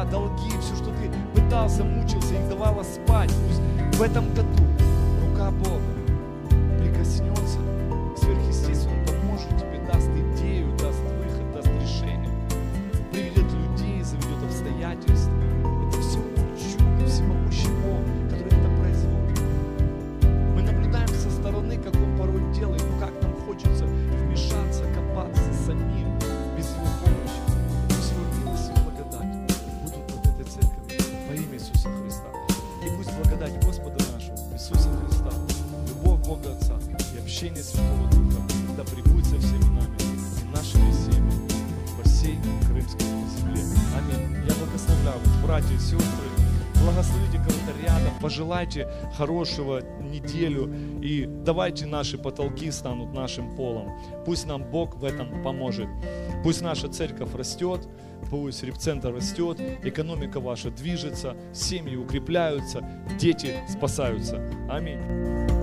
Дела, 0.00 0.04
долги, 0.04 0.50
все, 0.60 0.76
что 0.76 0.86
ты 0.86 1.10
пытался, 1.34 1.84
мучился, 1.84 2.32
не 2.32 2.48
давало 2.48 2.82
спать. 2.82 3.30
Пусть 3.48 3.98
в 3.98 4.02
этом 4.02 4.32
году 4.34 4.48
рука 5.26 5.50
Бога 5.50 5.89
пожелайте 48.70 48.88
хорошего 49.16 49.82
неделю 50.00 50.72
и 51.02 51.26
давайте 51.26 51.86
наши 51.86 52.18
потолки 52.18 52.70
станут 52.70 53.12
нашим 53.12 53.54
полом. 53.56 53.90
Пусть 54.24 54.46
нам 54.46 54.64
Бог 54.70 54.96
в 54.96 55.04
этом 55.04 55.42
поможет. 55.42 55.88
Пусть 56.44 56.62
наша 56.62 56.88
церковь 56.88 57.34
растет, 57.34 57.88
пусть 58.30 58.62
репцентр 58.62 59.12
растет, 59.12 59.60
экономика 59.82 60.40
ваша 60.40 60.70
движется, 60.70 61.36
семьи 61.52 61.96
укрепляются, 61.96 62.86
дети 63.18 63.54
спасаются. 63.68 64.40
Аминь. 64.68 65.59